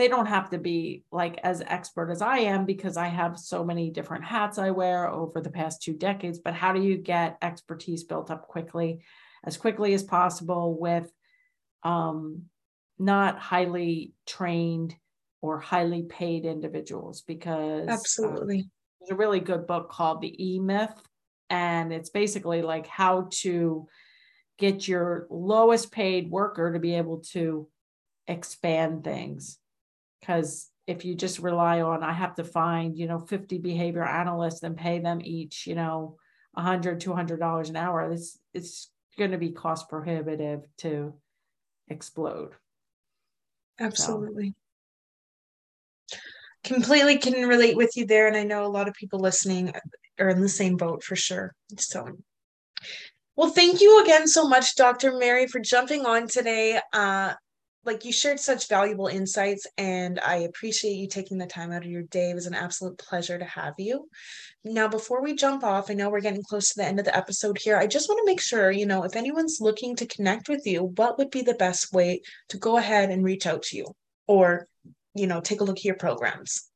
they 0.00 0.08
don't 0.08 0.26
have 0.26 0.48
to 0.48 0.56
be 0.56 1.04
like 1.12 1.38
as 1.42 1.60
expert 1.60 2.10
as 2.10 2.22
I 2.22 2.38
am 2.38 2.64
because 2.64 2.96
I 2.96 3.08
have 3.08 3.38
so 3.38 3.62
many 3.62 3.90
different 3.90 4.24
hats 4.24 4.56
I 4.56 4.70
wear 4.70 5.06
over 5.06 5.42
the 5.42 5.50
past 5.50 5.82
two 5.82 5.92
decades. 5.92 6.38
But 6.38 6.54
how 6.54 6.72
do 6.72 6.80
you 6.80 6.96
get 6.96 7.36
expertise 7.42 8.04
built 8.04 8.30
up 8.30 8.48
quickly, 8.48 9.02
as 9.44 9.58
quickly 9.58 9.92
as 9.92 10.02
possible 10.02 10.74
with 10.80 11.12
um, 11.82 12.44
not 12.98 13.38
highly 13.38 14.14
trained 14.26 14.96
or 15.42 15.60
highly 15.60 16.04
paid 16.04 16.46
individuals? 16.46 17.20
Because 17.20 17.82
um, 17.82 17.90
absolutely. 17.90 18.60
Um, 18.60 18.70
there's 19.00 19.10
a 19.10 19.16
really 19.16 19.40
good 19.40 19.66
book 19.66 19.90
called 19.90 20.22
The 20.22 20.54
E 20.54 20.60
Myth, 20.60 20.94
and 21.50 21.92
it's 21.92 22.08
basically 22.08 22.62
like 22.62 22.86
how 22.86 23.28
to 23.42 23.86
get 24.58 24.88
your 24.88 25.26
lowest 25.28 25.92
paid 25.92 26.30
worker 26.30 26.72
to 26.72 26.78
be 26.78 26.94
able 26.94 27.18
to 27.32 27.68
expand 28.26 29.04
things 29.04 29.58
because 30.20 30.68
if 30.86 31.04
you 31.04 31.14
just 31.14 31.38
rely 31.38 31.80
on 31.80 32.02
i 32.02 32.12
have 32.12 32.34
to 32.34 32.44
find 32.44 32.96
you 32.96 33.06
know 33.06 33.18
50 33.18 33.58
behavior 33.58 34.04
analysts 34.04 34.62
and 34.62 34.76
pay 34.76 34.98
them 34.98 35.20
each 35.22 35.66
you 35.66 35.74
know 35.74 36.16
100 36.52 37.00
200 37.00 37.38
dollars 37.38 37.70
an 37.70 37.76
hour 37.76 38.10
it's 38.10 38.38
it's 38.54 38.90
going 39.18 39.30
to 39.30 39.38
be 39.38 39.50
cost 39.50 39.88
prohibitive 39.88 40.60
to 40.78 41.14
explode 41.88 42.52
absolutely 43.78 44.54
completely 46.64 47.18
can 47.18 47.48
relate 47.48 47.76
with 47.76 47.96
you 47.96 48.06
there. 48.06 48.26
And 48.26 48.36
I 48.36 48.44
know 48.44 48.64
a 48.64 48.68
lot 48.68 48.88
of 48.88 48.94
people 48.94 49.18
listening 49.18 49.72
are 50.18 50.28
in 50.28 50.40
the 50.40 50.48
same 50.48 50.76
boat 50.76 51.02
for 51.02 51.16
sure. 51.16 51.54
So, 51.78 52.06
well, 53.36 53.50
thank 53.50 53.80
you 53.80 54.02
again 54.02 54.28
so 54.28 54.48
much, 54.48 54.76
Dr. 54.76 55.16
Mary, 55.16 55.46
for 55.46 55.60
jumping 55.60 56.04
on 56.04 56.28
today. 56.28 56.80
Uh, 56.92 57.34
like 57.84 58.04
you 58.04 58.12
shared 58.12 58.38
such 58.38 58.68
valuable 58.68 59.06
insights 59.06 59.66
and 59.78 60.20
i 60.20 60.36
appreciate 60.36 60.92
you 60.92 61.08
taking 61.08 61.38
the 61.38 61.46
time 61.46 61.72
out 61.72 61.84
of 61.84 61.90
your 61.90 62.02
day. 62.02 62.30
It 62.30 62.34
was 62.34 62.46
an 62.46 62.54
absolute 62.54 62.98
pleasure 62.98 63.38
to 63.38 63.44
have 63.44 63.74
you. 63.78 64.08
Now 64.64 64.88
before 64.88 65.22
we 65.22 65.34
jump 65.34 65.64
off 65.64 65.90
i 65.90 65.94
know 65.94 66.10
we're 66.10 66.20
getting 66.20 66.42
close 66.42 66.70
to 66.70 66.74
the 66.76 66.86
end 66.86 66.98
of 66.98 67.04
the 67.04 67.16
episode 67.16 67.58
here. 67.58 67.76
I 67.76 67.86
just 67.86 68.08
want 68.08 68.18
to 68.18 68.30
make 68.30 68.40
sure 68.40 68.70
you 68.70 68.86
know 68.86 69.04
if 69.04 69.16
anyone's 69.16 69.58
looking 69.60 69.96
to 69.96 70.06
connect 70.06 70.48
with 70.48 70.66
you 70.66 70.92
what 70.96 71.18
would 71.18 71.30
be 71.30 71.42
the 71.42 71.54
best 71.54 71.92
way 71.92 72.22
to 72.48 72.58
go 72.58 72.76
ahead 72.76 73.10
and 73.10 73.24
reach 73.24 73.46
out 73.46 73.62
to 73.64 73.76
you 73.76 73.86
or 74.26 74.66
you 75.14 75.26
know 75.26 75.40
take 75.40 75.60
a 75.60 75.64
look 75.64 75.78
at 75.78 75.84
your 75.84 75.96
programs 75.96 76.69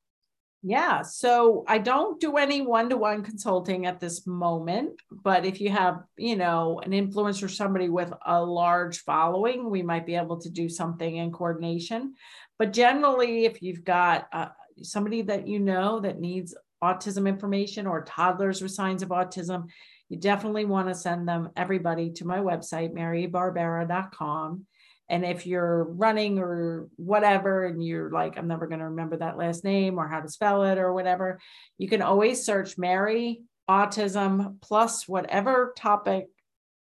yeah. 0.67 1.03
So 1.03 1.62
I 1.69 1.77
don't 1.77 2.19
do 2.19 2.39
any 2.39 2.62
one 2.62 2.89
to 2.89 2.97
one 2.97 3.23
consulting 3.23 3.85
at 3.85 4.01
this 4.01 4.27
moment. 4.27 4.99
But 5.11 5.45
if 5.45 5.61
you 5.61 5.69
have, 5.69 6.01
you 6.17 6.37
know, 6.37 6.81
an 6.83 6.93
influencer, 6.93 7.51
somebody 7.51 7.91
with 7.91 8.11
a 8.25 8.43
large 8.43 9.01
following, 9.01 9.69
we 9.69 9.83
might 9.83 10.07
be 10.07 10.15
able 10.15 10.41
to 10.41 10.49
do 10.49 10.71
something 10.71 11.17
in 11.17 11.33
coordination. 11.33 12.15
But 12.59 12.73
generally, 12.73 13.45
if 13.45 13.61
you've 13.61 13.85
got 13.85 14.27
uh, 14.33 14.49
somebody 14.83 15.21
that 15.23 15.47
you 15.47 15.59
know 15.59 16.01
that 16.01 16.19
needs 16.19 16.55
autism 16.83 17.29
information 17.29 17.87
or 17.87 18.03
toddlers 18.03 18.62
with 18.62 18.73
signs 18.73 19.03
of 19.03 19.11
autism, 19.11 19.69
you 20.09 20.17
definitely 20.17 20.65
want 20.65 20.89
to 20.89 20.95
send 20.95 21.29
them 21.29 21.51
everybody 21.57 22.11
to 22.12 22.27
my 22.27 22.39
website, 22.39 22.95
marybarbera.com 22.95 24.65
and 25.09 25.24
if 25.24 25.46
you're 25.46 25.84
running 25.84 26.38
or 26.38 26.88
whatever, 26.96 27.66
and 27.66 27.84
you're 27.84 28.11
like, 28.11 28.38
I'm 28.38 28.48
never 28.48 28.66
going 28.66 28.78
to 28.78 28.86
remember 28.86 29.18
that 29.18 29.36
last 29.36 29.64
name 29.64 29.98
or 29.98 30.09
how 30.09 30.20
to 30.20 30.28
spell 30.28 30.64
it 30.64 30.78
or 30.78 30.94
whatever, 30.94 31.40
you 31.76 31.88
can 31.88 32.02
always 32.02 32.44
search 32.44 32.78
Mary 32.78 33.42
autism 33.68 34.61
plus 34.61 35.07
whatever 35.09 35.72
topic 35.76 36.26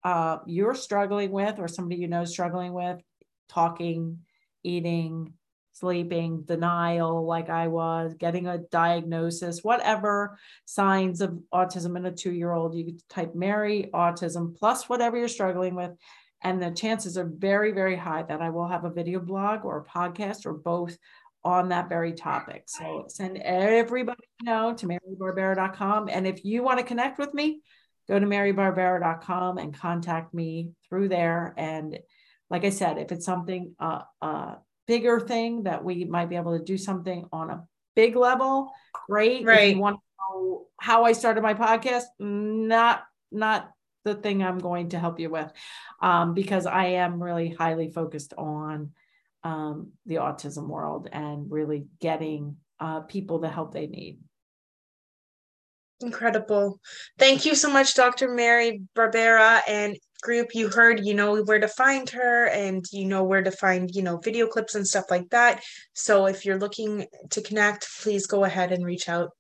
uh, 0.04 0.38
you're 0.46 0.74
struggling 0.74 1.30
with 1.30 1.58
or 1.58 1.68
somebody 1.68 2.00
you 2.00 2.08
know 2.08 2.22
is 2.22 2.30
struggling 2.30 2.72
with 2.72 2.98
talking, 3.48 4.20
eating, 4.62 5.34
sleeping, 5.72 6.42
denial, 6.42 7.26
like 7.26 7.48
I 7.48 7.68
was, 7.68 8.14
getting 8.14 8.46
a 8.46 8.58
diagnosis, 8.58 9.64
whatever 9.64 10.38
signs 10.66 11.20
of 11.20 11.38
autism 11.52 11.96
in 11.96 12.06
a 12.06 12.12
two 12.12 12.32
year 12.32 12.52
old, 12.52 12.74
you 12.74 12.98
type 13.08 13.34
Mary 13.34 13.90
autism 13.92 14.56
plus 14.56 14.88
whatever 14.88 15.16
you're 15.16 15.28
struggling 15.28 15.74
with, 15.74 15.92
and 16.42 16.62
the 16.62 16.70
chances 16.70 17.18
are 17.18 17.30
very, 17.32 17.72
very 17.72 17.96
high 17.96 18.22
that 18.22 18.40
I 18.40 18.50
will 18.50 18.68
have 18.68 18.84
a 18.84 18.90
video 18.90 19.20
blog 19.20 19.64
or 19.64 19.78
a 19.78 19.84
podcast 19.84 20.46
or 20.46 20.54
both 20.54 20.96
on 21.42 21.70
that 21.70 21.88
very 21.88 22.12
topic. 22.12 22.64
So 22.66 23.06
send 23.08 23.38
everybody 23.38 24.22
you 24.40 24.46
know 24.46 24.74
to 24.74 24.86
marybarbera.com. 24.86 26.08
And 26.10 26.26
if 26.26 26.44
you 26.44 26.62
want 26.62 26.78
to 26.78 26.84
connect 26.84 27.18
with 27.18 27.32
me, 27.32 27.60
go 28.08 28.18
to 28.18 28.26
marybarbera.com 28.26 29.58
and 29.58 29.76
contact 29.76 30.34
me 30.34 30.70
through 30.88 31.08
there. 31.08 31.54
And 31.56 31.98
like 32.50 32.64
I 32.64 32.70
said, 32.70 32.98
if 32.98 33.12
it's 33.12 33.24
something, 33.24 33.74
uh, 33.78 34.02
uh, 34.20 34.56
bigger 34.86 35.20
thing 35.20 35.62
that 35.62 35.84
we 35.84 36.04
might 36.04 36.28
be 36.28 36.36
able 36.36 36.58
to 36.58 36.64
do 36.64 36.76
something 36.76 37.24
on 37.32 37.48
a 37.48 37.62
big 37.94 38.16
level, 38.16 38.72
great. 39.08 39.44
Right. 39.44 39.68
If 39.68 39.76
you 39.76 39.80
want 39.80 39.96
to 39.96 40.02
know 40.18 40.66
how 40.80 41.04
I 41.04 41.12
started 41.12 41.42
my 41.42 41.54
podcast, 41.54 42.04
not 42.18 43.04
not 43.30 43.70
the 44.04 44.14
thing 44.14 44.42
I'm 44.42 44.58
going 44.58 44.90
to 44.90 44.98
help 44.98 45.20
you 45.20 45.30
with 45.30 45.52
um, 46.00 46.34
because 46.34 46.66
I 46.66 46.86
am 46.86 47.22
really 47.22 47.50
highly 47.50 47.90
focused 47.90 48.34
on 48.36 48.92
um, 49.44 49.92
the 50.06 50.16
autism 50.16 50.68
world 50.68 51.08
and 51.12 51.50
really 51.50 51.86
getting 52.00 52.56
uh, 52.78 53.00
people 53.00 53.38
the 53.38 53.48
help 53.48 53.72
they 53.72 53.86
need. 53.86 54.18
Incredible. 56.00 56.80
Thank 57.18 57.44
you 57.44 57.54
so 57.54 57.70
much, 57.70 57.94
Dr. 57.94 58.30
Mary 58.30 58.82
Barbera 58.96 59.60
and 59.68 59.96
group. 60.22 60.54
You 60.54 60.68
heard, 60.68 61.04
you 61.04 61.12
know, 61.12 61.42
where 61.42 61.58
to 61.58 61.68
find 61.68 62.08
her 62.10 62.46
and 62.46 62.84
you 62.90 63.04
know 63.04 63.24
where 63.24 63.42
to 63.42 63.50
find, 63.50 63.90
you 63.94 64.02
know, 64.02 64.16
video 64.16 64.46
clips 64.46 64.74
and 64.74 64.86
stuff 64.86 65.04
like 65.10 65.28
that. 65.30 65.62
So 65.92 66.26
if 66.26 66.46
you're 66.46 66.58
looking 66.58 67.06
to 67.30 67.42
connect, 67.42 67.86
please 68.02 68.26
go 68.26 68.44
ahead 68.44 68.72
and 68.72 68.84
reach 68.84 69.10
out. 69.10 69.30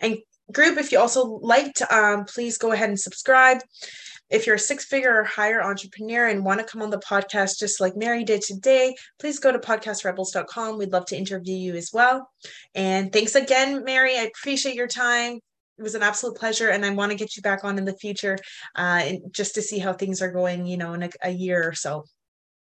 And 0.00 0.18
group. 0.52 0.78
If 0.78 0.92
you 0.92 0.98
also 0.98 1.24
liked, 1.42 1.82
um, 1.90 2.24
please 2.24 2.58
go 2.58 2.72
ahead 2.72 2.88
and 2.88 2.98
subscribe. 2.98 3.58
If 4.30 4.46
you're 4.46 4.56
a 4.56 4.60
six 4.60 4.84
figure 4.84 5.20
or 5.20 5.24
higher 5.24 5.60
entrepreneur 5.60 6.28
and 6.28 6.44
want 6.44 6.60
to 6.60 6.66
come 6.66 6.82
on 6.82 6.90
the 6.90 6.98
podcast 6.98 7.58
just 7.58 7.80
like 7.80 7.96
Mary 7.96 8.22
did 8.22 8.42
today, 8.42 8.94
please 9.18 9.40
go 9.40 9.50
to 9.50 9.58
podcastrebels.com. 9.58 10.78
We'd 10.78 10.92
love 10.92 11.06
to 11.06 11.16
interview 11.16 11.56
you 11.56 11.74
as 11.74 11.90
well. 11.92 12.30
And 12.74 13.12
thanks 13.12 13.34
again, 13.34 13.82
Mary. 13.84 14.16
I 14.16 14.30
appreciate 14.34 14.76
your 14.76 14.86
time. 14.86 15.40
It 15.78 15.82
was 15.82 15.94
an 15.94 16.02
absolute 16.02 16.36
pleasure, 16.36 16.68
and 16.68 16.84
I 16.84 16.90
want 16.90 17.10
to 17.10 17.16
get 17.16 17.36
you 17.36 17.42
back 17.42 17.64
on 17.64 17.78
in 17.78 17.86
the 17.86 17.96
future, 17.96 18.36
uh, 18.76 19.12
just 19.30 19.54
to 19.54 19.62
see 19.62 19.78
how 19.78 19.94
things 19.94 20.20
are 20.20 20.30
going. 20.30 20.66
You 20.66 20.76
know, 20.76 20.92
in 20.92 21.04
a, 21.04 21.10
a 21.22 21.30
year 21.30 21.66
or 21.66 21.72
so. 21.72 22.04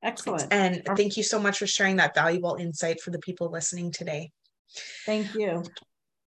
Excellent. 0.03 0.47
And 0.51 0.83
thank 0.95 1.15
you 1.15 1.23
so 1.23 1.39
much 1.39 1.57
for 1.57 1.67
sharing 1.67 1.95
that 1.95 2.13
valuable 2.13 2.57
insight 2.59 3.01
for 3.01 3.11
the 3.11 3.19
people 3.19 3.49
listening 3.49 3.91
today. 3.91 4.31
Thank 5.05 5.33
you. 5.35 5.63